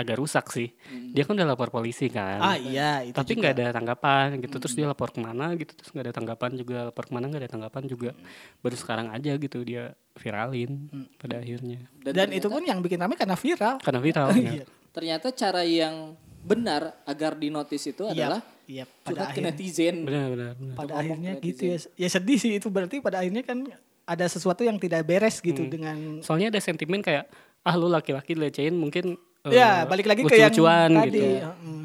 agak 0.00 0.16
rusak 0.16 0.46
sih 0.48 0.68
dia 1.08 1.22
kan 1.22 1.32
udah 1.32 1.48
lapor 1.48 1.68
polisi 1.68 2.06
kan 2.06 2.38
Ah 2.38 2.54
iya 2.54 3.00
itu 3.02 3.12
tapi 3.12 3.34
nggak 3.34 3.52
ada 3.52 3.66
tanggapan 3.70 4.38
gitu 4.38 4.56
terus 4.56 4.72
dia 4.72 4.84
lapor 4.84 5.08
ke 5.08 5.18
mana 5.18 5.52
gitu 5.52 5.70
terus 5.70 5.88
nggak 5.88 6.04
ada 6.04 6.14
tanggapan 6.14 6.50
juga 6.54 6.76
lapor 6.86 7.04
ke 7.04 7.12
mana 7.12 7.24
nggak 7.26 7.40
ada 7.40 7.50
tanggapan 7.50 7.82
juga 7.84 8.10
baru 8.58 8.74
sekarang 8.74 9.06
aja 9.08 9.32
gitu 9.32 9.58
dia 9.60 9.92
viralin 10.14 10.90
pada 11.14 11.38
akhirnya 11.38 11.84
Dan, 12.02 12.28
itu 12.30 12.46
pun 12.46 12.60
yang 12.60 12.78
bikin 12.78 12.98
rame 12.98 13.14
karena 13.14 13.34
viral. 13.34 13.76
karena 13.78 14.00
viral 14.00 14.28
Iya. 14.36 14.50
ya. 14.54 14.64
Ternyata 14.90 15.30
cara 15.30 15.62
yang 15.62 16.12
benar 16.40 16.98
agar 17.04 17.34
dinotis 17.34 17.84
itu 17.86 18.02
adalah 18.02 18.40
Iya, 18.64 18.86
pada 18.96 19.02
curhat 19.02 19.26
ke 19.26 19.30
akhirnya, 19.36 19.50
netizen. 19.50 19.96
benar 20.02 20.26
benar 20.28 20.50
benar. 20.54 20.74
pada 20.74 20.86
ngomong 20.88 21.00
akhirnya 21.00 21.32
gitu 21.40 21.62
ya. 21.64 21.76
Ya 21.96 22.08
sedih 22.08 22.38
sih 22.38 22.52
itu 22.54 22.68
berarti 22.68 22.98
pada 22.98 23.18
akhirnya 23.18 23.42
kan 23.42 23.66
ada 24.04 24.26
sesuatu 24.26 24.62
yang 24.62 24.74
tidak 24.76 25.02
beres 25.04 25.38
gitu 25.38 25.60
Hmm. 25.60 25.70
dengan 25.70 25.96
soalnya 26.20 26.48
ada 26.48 26.58
sentimen 26.58 26.98
kayak 26.98 27.26
ah 27.60 27.74
lu 27.74 27.86
laki-laki 27.86 28.32
dilecehin 28.32 28.72
mungkin 28.72 29.14
eh, 29.46 29.56
ya 29.56 29.84
balik 29.84 30.06
lagi 30.06 30.22
ke 30.22 30.36
yang 30.36 30.52
tadi. 30.52 31.08
gitu 31.08 31.20
Heeh. 31.40 31.80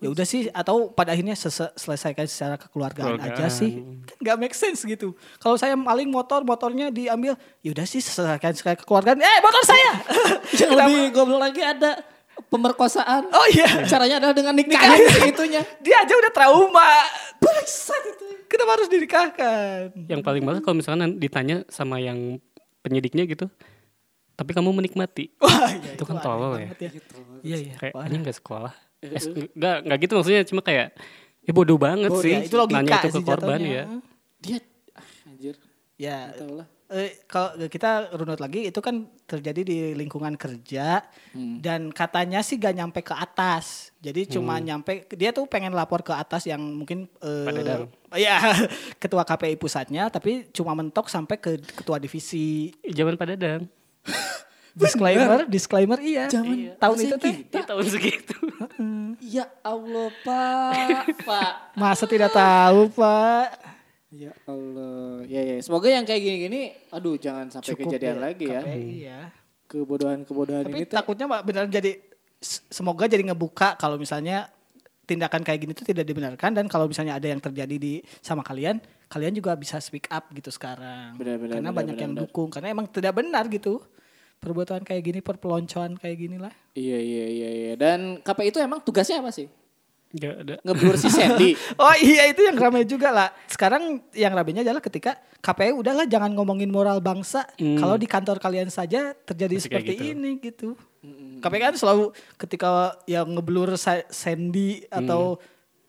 Ya 0.00 0.08
udah 0.08 0.24
sih 0.24 0.48
atau 0.48 0.88
pada 0.88 1.12
akhirnya 1.12 1.36
selesaikan 1.76 2.24
secara 2.24 2.56
kekeluargaan 2.56 3.20
aja 3.20 3.36
Keluargaan. 3.36 3.52
sih. 3.52 3.84
Kan 4.08 4.16
nggak 4.16 4.36
make 4.40 4.56
sense 4.56 4.80
gitu. 4.88 5.12
Kalau 5.36 5.60
saya 5.60 5.76
maling 5.76 6.08
motor, 6.08 6.40
motornya 6.40 6.88
diambil, 6.88 7.36
ya 7.60 7.68
udah 7.68 7.84
sih 7.84 8.00
selesaikan 8.00 8.56
secara 8.56 8.80
kekeluargaan. 8.80 9.20
Eh, 9.20 9.38
motor 9.44 9.60
saya. 9.60 9.92
Yang 10.60 10.70
lebih 10.72 11.00
goblok 11.12 11.40
lagi 11.44 11.60
ada 11.60 12.00
pemerkosaan. 12.48 13.28
oh 13.28 13.46
iya. 13.52 13.84
Caranya 13.84 14.24
adalah 14.24 14.32
dengan 14.32 14.56
nikahin 14.56 15.04
si 15.04 15.20
itunya. 15.28 15.60
Dia 15.84 16.00
aja 16.00 16.16
udah 16.16 16.32
trauma. 16.32 16.90
Bangsat 17.36 18.02
itu. 18.16 18.24
Kenapa 18.48 18.80
harus 18.80 18.88
dinikahkan? 18.88 19.92
yang 20.08 20.24
paling 20.24 20.40
males 20.42 20.64
kalau 20.64 20.80
misalkan 20.80 21.20
ditanya 21.20 21.62
sama 21.68 22.00
yang 22.00 22.40
penyidiknya 22.80 23.28
gitu 23.28 23.46
tapi 24.40 24.50
kamu 24.50 24.72
menikmati 24.72 25.28
Wah, 25.44 25.68
iya, 25.70 25.92
itu 25.92 26.02
kan 26.02 26.16
aneh 26.16 26.24
tolol 26.24 26.52
ya 26.54 26.68
banget 26.72 26.92
Iya, 27.40 27.56
iya. 27.58 27.74
kayak 27.76 27.92
ini 28.02 28.16
nggak 28.18 28.36
sekolah 28.36 28.72
eh, 29.00 29.20
nggak 29.52 29.76
nggak 29.84 29.98
gitu 30.00 30.12
maksudnya 30.14 30.42
cuma 30.44 30.60
kayak 30.60 30.96
ya 31.40 31.52
bodoh 31.52 31.76
banget 31.76 32.08
Oh, 32.08 32.16
sih 32.16 32.32
ya, 32.32 32.40
itu 32.40 32.52
logika 32.54 32.80
nanya 32.80 32.96
itu 32.98 33.06
ke 33.06 33.12
sih 33.12 33.22
korban 33.22 33.58
jatuhnya. 33.58 33.68
ya 33.70 33.84
Dia 34.38 34.58
ah, 34.90 35.06
anjir. 35.26 35.54
Ya, 35.94 36.16
Nggak 36.26 36.38
tahu 36.38 36.52
lah. 36.54 36.66
eh, 36.90 37.10
kalau 37.24 37.50
kita 37.66 37.90
runut 38.14 38.40
lagi 38.40 38.60
itu 38.66 38.80
kan 38.80 38.96
terjadi 39.22 39.60
di 39.60 39.76
lingkungan 39.94 40.32
kerja 40.34 41.04
Hmm. 41.30 41.60
dan 41.60 41.88
katanya 41.90 42.40
sih 42.40 42.56
gak 42.56 42.74
nyampe 42.74 43.00
ke 43.00 43.12
atas. 43.12 43.92
Jadi 43.98 44.26
cuma 44.30 44.56
nyampe 44.58 45.06
dia 45.10 45.30
tuh 45.30 45.44
pengen 45.44 45.70
lapor 45.70 46.00
ke 46.00 46.10
atas 46.10 46.44
yang 46.44 46.58
mungkin 46.58 47.04
eh, 47.20 47.84
ya 48.16 48.40
ketua 49.02 49.22
KPI 49.22 49.54
pusatnya 49.54 50.08
tapi 50.08 50.48
cuma 50.50 50.72
mentok 50.72 51.06
sampai 51.06 51.36
ke 51.36 51.56
ketua 51.60 51.96
divisi. 51.96 52.72
zaman 52.82 53.14
pada 53.14 53.32
dan 53.32 53.68
Disclaimer, 54.80 55.38
disclaimer 55.46 55.98
iya. 56.00 56.24
Zaman 56.32 56.74
tahun 56.80 56.96
masih 56.96 57.08
itu 57.08 57.16
teh 57.20 57.34
di 57.44 57.60
tahun 57.60 57.86
segitu 57.86 58.36
Ya 59.36 59.46
Allah, 59.60 60.08
Pak. 60.24 61.04
Pak. 61.28 61.52
masa 61.76 62.04
tidak 62.08 62.32
tahu, 62.32 62.88
Pak. 62.96 63.48
Ya 64.10 64.32
Allah. 64.48 65.22
Ya 65.30 65.40
ya, 65.44 65.54
semoga 65.62 65.86
yang 65.86 66.02
kayak 66.02 66.18
gini-gini 66.18 66.74
aduh 66.90 67.14
jangan 67.14 67.46
sampai 67.46 67.76
Cukup 67.76 67.94
kejadian 67.94 68.18
ya, 68.18 68.22
lagi 68.24 68.46
ya. 68.48 68.60
KPI 68.64 68.96
ya. 69.06 69.20
Kebodohan-kebodohan 69.70 70.64
Tapi 70.66 70.74
ini 70.74 70.84
tuh 70.88 70.96
takutnya 70.98 71.30
Mbak 71.30 71.42
benar 71.46 71.64
jadi 71.70 71.92
semoga 72.72 73.06
jadi 73.06 73.22
ngebuka 73.30 73.78
kalau 73.78 73.94
misalnya 73.94 74.50
tindakan 75.06 75.42
kayak 75.42 75.58
gini 75.62 75.72
tuh 75.74 75.86
tidak 75.86 76.06
dibenarkan 76.06 76.54
dan 76.54 76.66
kalau 76.70 76.86
misalnya 76.86 77.18
ada 77.18 77.26
yang 77.26 77.42
terjadi 77.42 77.76
di 77.78 77.98
sama 78.22 78.46
kalian, 78.46 78.78
kalian 79.10 79.34
juga 79.34 79.58
bisa 79.58 79.82
speak 79.82 80.06
up 80.10 80.30
gitu 80.30 80.54
sekarang. 80.54 81.18
Benar, 81.18 81.38
benar, 81.38 81.54
karena 81.58 81.70
benar, 81.70 81.78
banyak 81.82 81.94
benar, 81.98 82.04
yang 82.06 82.12
benar. 82.14 82.22
dukung 82.30 82.48
karena 82.50 82.68
emang 82.70 82.86
tidak 82.90 83.14
benar 83.18 83.44
gitu. 83.50 83.82
Perbuatan 84.40 84.80
kayak 84.82 85.02
gini, 85.04 85.18
perpeloncoan 85.20 86.00
kayak 86.00 86.16
gini 86.16 86.36
lah. 86.40 86.52
Iya 86.72 86.96
iya 86.96 87.26
iya 87.28 87.50
iya. 87.52 87.72
Dan 87.76 88.24
KPI 88.24 88.48
itu 88.48 88.58
emang 88.58 88.80
tugasnya 88.80 89.20
apa 89.20 89.30
sih? 89.30 89.46
nggak 90.10 90.34
ada 90.42 90.54
Ngeblur 90.66 90.98
si 90.98 91.06
Sandy. 91.06 91.54
Oh 91.78 91.94
iya 91.94 92.26
itu 92.26 92.42
yang 92.42 92.58
ramai 92.58 92.82
juga 92.82 93.14
lah. 93.14 93.30
Sekarang 93.46 94.02
yang 94.10 94.34
ramainya 94.34 94.66
adalah 94.66 94.82
ketika 94.82 95.14
KPU 95.38 95.86
udahlah 95.86 96.02
jangan 96.02 96.34
ngomongin 96.34 96.66
moral 96.66 96.98
bangsa. 96.98 97.46
Kalau 97.54 97.94
di 97.94 98.10
kantor 98.10 98.42
kalian 98.42 98.74
saja 98.74 99.14
terjadi 99.14 99.54
Masih 99.54 99.66
seperti 99.70 99.92
gitu. 99.94 100.10
ini 100.10 100.30
gitu. 100.42 100.68
KPU 101.38 101.60
kan 101.62 101.74
selalu 101.78 102.04
ketika 102.34 102.98
yang 103.06 103.30
ngeblur 103.30 103.78
Sa- 103.78 104.02
Sandy 104.10 104.82
atau 104.90 105.38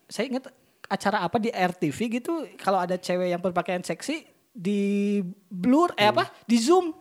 saya 0.06 0.30
ingat 0.30 0.54
acara 0.86 1.26
apa 1.26 1.42
di 1.42 1.50
RTV 1.50 2.22
gitu 2.22 2.46
kalau 2.62 2.78
ada 2.78 3.02
cewek 3.02 3.32
yang 3.32 3.42
berpakaian 3.42 3.82
seksi 3.82 4.22
di 4.54 5.18
blur 5.50 5.98
eh 5.98 6.06
apa 6.06 6.30
di 6.46 6.62
zoom. 6.62 6.94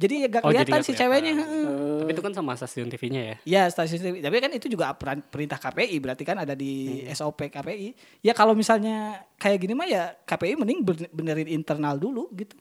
Jadi 0.00 0.14
ya 0.16 0.28
gak 0.30 0.42
Oh, 0.42 0.48
jadi 0.48 0.64
kelihatan 0.64 0.80
si 0.80 0.90
kelihatan. 0.90 1.02
ceweknya. 1.04 1.32
heeh. 1.36 1.98
tapi 2.00 2.10
itu 2.10 2.22
kan 2.22 2.32
sama 2.32 2.52
stasiun 2.54 2.88
TV-nya 2.88 3.22
ya 3.22 3.36
Ya 3.44 3.62
stasiun 3.66 4.00
TV. 4.00 4.14
Tapi 4.18 4.36
kan 4.38 4.50
itu 4.50 4.66
juga 4.66 4.96
perintah 5.22 5.60
KPI 5.60 5.96
berarti 5.98 6.24
kan 6.24 6.36
ada 6.38 6.54
di 6.54 6.72
SOP 7.06 7.46
KPI. 7.46 7.92
Ya 8.20 8.32
kalau 8.32 8.52
misalnya 8.52 8.96
kayak 9.36 9.60
gini 9.60 9.74
mah 9.74 9.84
ya 9.84 10.16
KPI 10.18 10.56
mending 10.56 10.80
ben- 10.80 11.12
benerin 11.12 11.46
internal 11.46 11.94
dulu 11.94 12.32
gitu. 12.32 12.56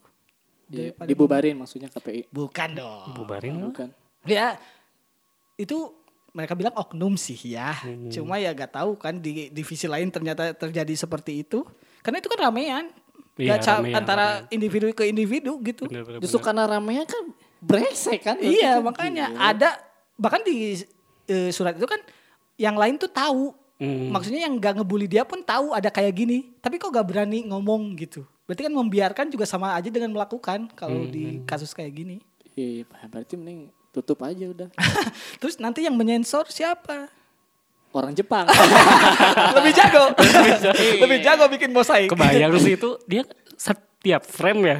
Iya, 0.67 0.93
dibubarin 1.01 1.55
maksudnya 1.55 1.87
KPI. 1.87 2.27
Bukan 2.29 2.75
dong. 2.75 3.15
bubarin 3.15 3.55
lah. 3.55 3.71
Bukan. 3.71 3.87
Ya 4.23 4.59
itu 5.55 5.95
mereka 6.29 6.53
bilang 6.53 6.75
oknum 6.75 7.15
sih 7.15 7.39
ya. 7.49 7.73
Cuma 8.09 8.37
ya 8.37 8.51
gak 8.51 8.75
tahu 8.75 8.93
kan 8.95 9.17
di 9.17 9.47
divisi 9.49 9.87
lain 9.87 10.07
ternyata 10.07 10.53
terjadi 10.53 10.93
seperti 10.93 11.41
itu. 11.41 11.63
Karena 11.99 12.19
itu 12.19 12.27
kan 12.27 12.39
ramean. 12.43 12.85
Iya, 13.39 13.49
Gak 13.49 13.59
ca- 13.61 13.79
ramean, 13.79 13.95
antara 13.95 14.25
ramean. 14.43 14.51
individu 14.51 14.85
ke 14.91 15.03
individu 15.05 15.51
gitu. 15.61 15.87
Bener, 15.87 16.03
bener, 16.03 16.19
Justru 16.19 16.37
bener. 16.37 16.47
karena 16.51 16.63
ramenya 16.67 17.03
kan 17.07 17.23
brengsek 17.59 18.19
kan. 18.21 18.35
Iya 18.37 18.77
kan 18.77 18.83
makanya 18.83 19.25
gila. 19.29 19.47
ada 19.47 19.69
bahkan 20.13 20.41
di 20.43 20.83
eh, 21.25 21.49
surat 21.49 21.73
itu 21.73 21.87
kan 21.87 22.03
yang 22.55 22.75
lain 22.75 22.95
tuh 22.95 23.07
tahu 23.07 23.55
Hmm. 23.79 24.11
Maksudnya 24.11 24.43
yang 24.43 24.59
gak 24.59 24.75
ngebully 24.75 25.07
dia 25.07 25.23
pun 25.23 25.39
tahu 25.39 25.71
ada 25.71 25.87
kayak 25.87 26.11
gini, 26.11 26.51
tapi 26.59 26.75
kok 26.75 26.91
gak 26.91 27.07
berani 27.07 27.47
ngomong 27.47 27.95
gitu. 27.95 28.27
Berarti 28.43 28.67
kan 28.67 28.75
membiarkan 28.75 29.31
juga 29.31 29.47
sama 29.47 29.71
aja 29.71 29.87
dengan 29.87 30.11
melakukan 30.11 30.67
kalau 30.75 31.07
di 31.07 31.39
kasus 31.47 31.71
kayak 31.71 31.95
gini. 31.95 32.19
Iya, 32.59 32.83
berarti 33.07 33.39
mending 33.39 33.71
tutup 33.95 34.19
aja 34.19 34.51
udah. 34.51 34.67
Terus 35.39 35.55
nanti 35.57 35.87
yang 35.87 35.95
menyensor 35.95 36.51
siapa? 36.51 37.07
Orang 37.89 38.13
Jepang. 38.13 38.45
lebih 39.57 39.73
jago. 39.73 40.13
lebih 41.01 41.19
jago 41.25 41.43
bikin 41.49 41.73
mosaik. 41.73 42.09
Kebayang 42.09 42.53
sih 42.57 42.77
itu 42.77 43.01
dia 43.09 43.25
setiap 43.57 44.21
frame 44.23 44.61
ya. 44.63 44.77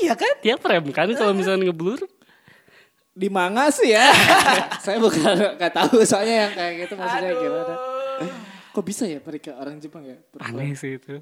iya 0.00 0.12
kan? 0.16 0.34
Tiap 0.40 0.58
frame 0.64 0.88
kan 0.88 1.08
kalau 1.12 1.36
misalnya 1.36 1.68
ngeblur. 1.68 2.00
Di 3.12 3.28
manga 3.28 3.68
sih 3.68 3.92
ya. 3.92 4.08
Saya 4.84 5.00
bukan 5.00 5.56
nggak 5.56 5.72
tahu 5.72 6.00
soalnya 6.04 6.48
yang 6.48 6.52
kayak 6.52 6.72
gitu 6.84 6.94
maksudnya 6.96 7.32
gimana. 7.32 7.74
Kok 8.72 8.84
bisa 8.84 9.04
ya 9.04 9.20
mereka 9.20 9.56
orang 9.56 9.76
Jepang 9.80 10.04
ya? 10.04 10.16
Aneh 10.36 10.76
sih 10.76 10.96
itu. 10.96 11.20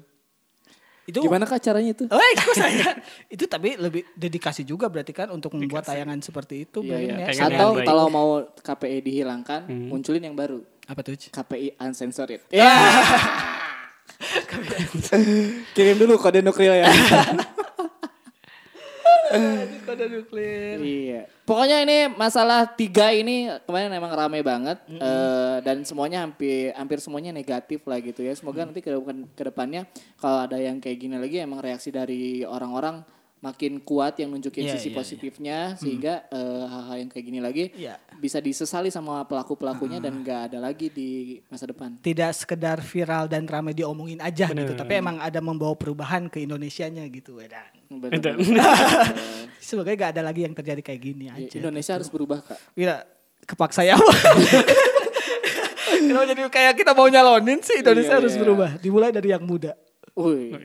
Itu 1.05 1.21
Gimana 1.21 1.45
kak 1.45 1.61
caranya 1.61 1.93
itu? 1.93 2.09
Oh, 2.09 2.17
kok 2.17 2.55
saya. 2.65 2.97
itu 3.29 3.45
tapi 3.45 3.77
lebih 3.77 4.09
dedikasi 4.17 4.65
juga 4.65 4.89
berarti 4.89 5.13
kan 5.13 5.29
untuk 5.29 5.53
membuat 5.53 5.85
tayangan 5.85 6.17
seperti 6.17 6.65
itu, 6.65 6.81
Iya, 6.81 6.97
iya. 6.97 7.15
ya. 7.29 7.45
Atau 7.45 7.77
kalau 7.85 8.09
mau 8.09 8.41
KPI 8.57 9.05
dihilangkan, 9.05 9.69
munculin 9.69 10.25
yang 10.25 10.33
baru. 10.33 10.65
Apa 10.85 10.99
tuh? 11.01 11.17
KPI 11.17 11.77
uncensored. 11.81 12.41
Ya. 12.53 12.71
Kirim 15.75 15.97
dulu 15.99 16.15
kode 16.15 16.39
nuklir 16.39 16.71
ya. 16.71 16.87
Kode 19.83 20.05
nuklir. 20.07 20.77
iya. 20.79 21.21
Pokoknya 21.43 21.81
ini 21.83 22.09
masalah 22.13 22.69
tiga 22.69 23.11
ini 23.11 23.49
kemarin 23.65 23.91
emang 23.91 24.13
rame 24.13 24.39
banget 24.45 24.77
Eh, 24.87 25.57
dan 25.65 25.81
semuanya 25.83 26.23
hampir 26.23 26.71
hampir 26.77 26.97
semuanya 27.01 27.33
negatif 27.35 27.83
lah 27.89 27.99
gitu 27.99 28.21
ya. 28.23 28.31
Semoga 28.37 28.63
nanti 28.63 28.79
ke 28.79 28.93
ke 29.35 29.43
depannya 29.43 29.89
kalau 30.21 30.45
ada 30.47 30.57
yang 30.61 30.77
kayak 30.79 30.97
gini 31.01 31.17
lagi 31.19 31.41
emang 31.41 31.59
reaksi 31.59 31.89
dari 31.91 32.45
orang-orang 32.47 33.03
makin 33.45 33.77
kuat 33.79 34.17
yang 34.17 34.33
nunjukin 34.33 34.65
Iya, 34.65 34.73
sisi 34.73 34.89
iya, 34.89 34.91
iya. 34.91 34.97
positifnya 34.97 35.57
sehingga 35.77 36.13
eh, 36.27 36.63
hal-hal 36.65 36.95
yang 36.97 37.09
kayak 37.09 37.25
gini 37.25 37.39
lagi 37.39 37.69
Iya. 37.71 38.01
bisa 38.17 38.41
disesali 38.41 38.89
sama 38.89 39.21
pelaku-pelakunya 39.23 40.01
dan 40.01 40.17
nggak 40.19 40.39
ada 40.49 40.57
lagi 40.57 40.89
di 40.89 41.37
masa 41.45 41.69
depan. 41.69 42.01
Tidak 42.01 42.31
sekedar 42.33 42.81
viral 42.81 43.29
dan 43.29 43.45
ramai 43.45 43.71
diomongin 43.71 44.17
aja 44.17 44.49
gitu, 44.49 44.73
tapi 44.73 44.97
emang 44.97 45.21
ada 45.21 45.37
membawa 45.37 45.77
perubahan 45.77 46.25
ke 46.25 46.41
Indonesianya 46.41 47.05
gitu, 47.07 47.37
Wedan. 47.37 47.69
Bener-bener. 47.85 48.33
Semoga 49.61 49.93
gak 49.93 50.17
ada 50.17 50.25
lagi 50.25 50.41
yang 50.41 50.53
terjadi 50.53 50.81
kayak 50.81 51.01
gini 51.01 51.25
Ya, 51.25 51.37
aja. 51.37 51.57
Indonesia 51.57 51.93
harus 51.93 52.09
berubah 52.09 52.41
kak. 52.41 52.57
Wira, 52.73 53.05
kepaksa 53.45 53.85
ya. 53.85 53.93
Kenapa 55.95 56.25
jadi 56.27 56.41
kayak 56.49 56.73
kita 56.75 56.91
mau 56.93 57.07
nyalonin 57.07 57.61
sih 57.61 57.81
Indonesia 57.81 58.13
Iya, 58.13 58.19
harus 58.21 58.33
iya. 58.35 58.41
berubah. 58.41 58.69
Dimulai 58.81 59.09
dari 59.09 59.29
yang 59.31 59.45
muda. 59.45 59.73
Wih. 60.15 60.55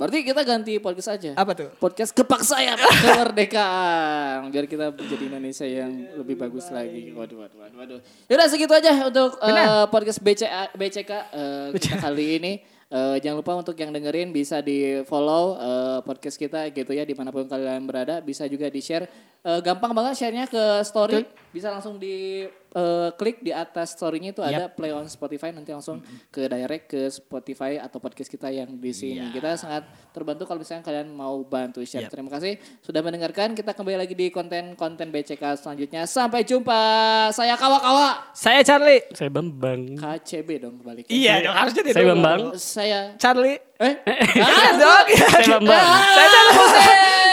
Berarti 0.00 0.24
kita 0.24 0.40
ganti 0.48 0.80
podcast 0.80 1.12
aja. 1.12 1.36
Apa 1.36 1.52
tuh? 1.52 1.68
Podcast 1.76 2.16
kepaksa 2.16 2.56
ya 2.64 2.72
kemerdekaan 3.04 4.48
biar 4.48 4.64
kita 4.64 4.96
menjadi 4.96 5.24
Indonesia 5.28 5.66
yang 5.68 5.92
lebih 6.16 6.40
bagus 6.40 6.72
lagi. 6.72 7.12
Waduh, 7.12 7.44
waduh, 7.44 7.58
waduh, 7.68 7.78
waduh. 7.84 8.00
Yaudah 8.32 8.48
segitu 8.48 8.72
aja 8.72 8.96
untuk 9.04 9.36
Benar. 9.36 9.92
podcast 9.92 10.24
BCA, 10.24 10.72
BCK 10.72 11.12
eh, 11.36 11.68
kita 11.76 12.00
kali 12.00 12.40
ini. 12.40 12.52
Eh, 12.94 13.16
jangan 13.20 13.44
lupa 13.44 13.52
untuk 13.60 13.76
yang 13.76 13.92
dengerin 13.92 14.32
bisa 14.32 14.64
di 14.64 15.04
follow 15.04 15.60
eh, 15.60 15.98
podcast 16.06 16.40
kita 16.40 16.72
gitu 16.72 16.96
ya 16.96 17.04
di 17.04 17.12
mana 17.12 17.28
pun 17.28 17.44
kalian 17.44 17.84
berada. 17.84 18.24
Bisa 18.24 18.48
juga 18.48 18.72
di 18.72 18.80
share. 18.80 19.04
Eh, 19.44 19.60
gampang 19.60 19.92
banget 19.92 20.16
sharenya 20.16 20.48
ke 20.48 20.80
story. 20.80 21.28
Bisa 21.52 21.68
langsung 21.68 22.00
di 22.00 22.48
eh, 22.74 23.10
klik 23.14 23.40
di 23.40 23.50
atas 23.50 23.94
story-nya 23.94 24.30
itu 24.30 24.42
ada 24.42 24.66
play 24.68 24.90
on 24.90 25.06
Spotify 25.06 25.50
nanti 25.50 25.70
langsung 25.70 26.02
ke 26.28 26.44
direct 26.44 26.90
ke 26.90 27.06
Spotify 27.08 27.78
atau 27.78 27.98
podcast 27.98 28.26
kita 28.26 28.50
yang 28.50 28.74
di 28.74 28.90
sini. 28.90 29.30
Kita 29.30 29.54
sangat 29.54 29.86
terbantu 30.10 30.44
kalau 30.44 30.60
misalnya 30.60 30.82
kalian 30.82 31.08
mau 31.08 31.38
bantu 31.40 31.80
share. 31.82 32.06
Yap. 32.06 32.12
Terima 32.12 32.28
kasih 32.28 32.58
sudah 32.82 33.00
mendengarkan. 33.00 33.54
Kita 33.54 33.72
kembali 33.72 33.96
lagi 33.96 34.12
di 34.12 34.28
konten-konten 34.28 35.08
BCK 35.08 35.56
selanjutnya. 35.56 36.04
Sampai 36.04 36.42
jumpa. 36.42 36.82
Saya 37.30 37.54
Kawa-Kawa. 37.54 38.34
Saya 38.34 38.60
Charlie. 38.60 39.06
Saya 39.14 39.30
Bambang. 39.30 39.94
KCB 39.94 40.48
dong 40.58 40.74
kebalik. 40.82 41.04
Iya, 41.06 41.46
dong, 41.46 41.54
harusnya 41.54 41.82
dia 41.82 41.94
Saya 41.94 42.04
dulu. 42.04 42.12
Bambang. 42.18 42.40
Saya 42.58 43.00
Charlie. 43.16 43.58
eh 43.78 43.94
Iya 44.42 44.70
dong. 44.76 45.06
Saya 45.14 45.46
Bambang. 45.58 45.86
Saya 45.86 46.28
Charlie. 46.28 46.58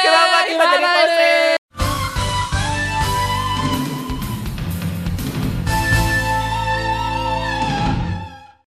Kenapa 0.02 0.40
kita 0.46 0.66
jadi? 0.78 1.61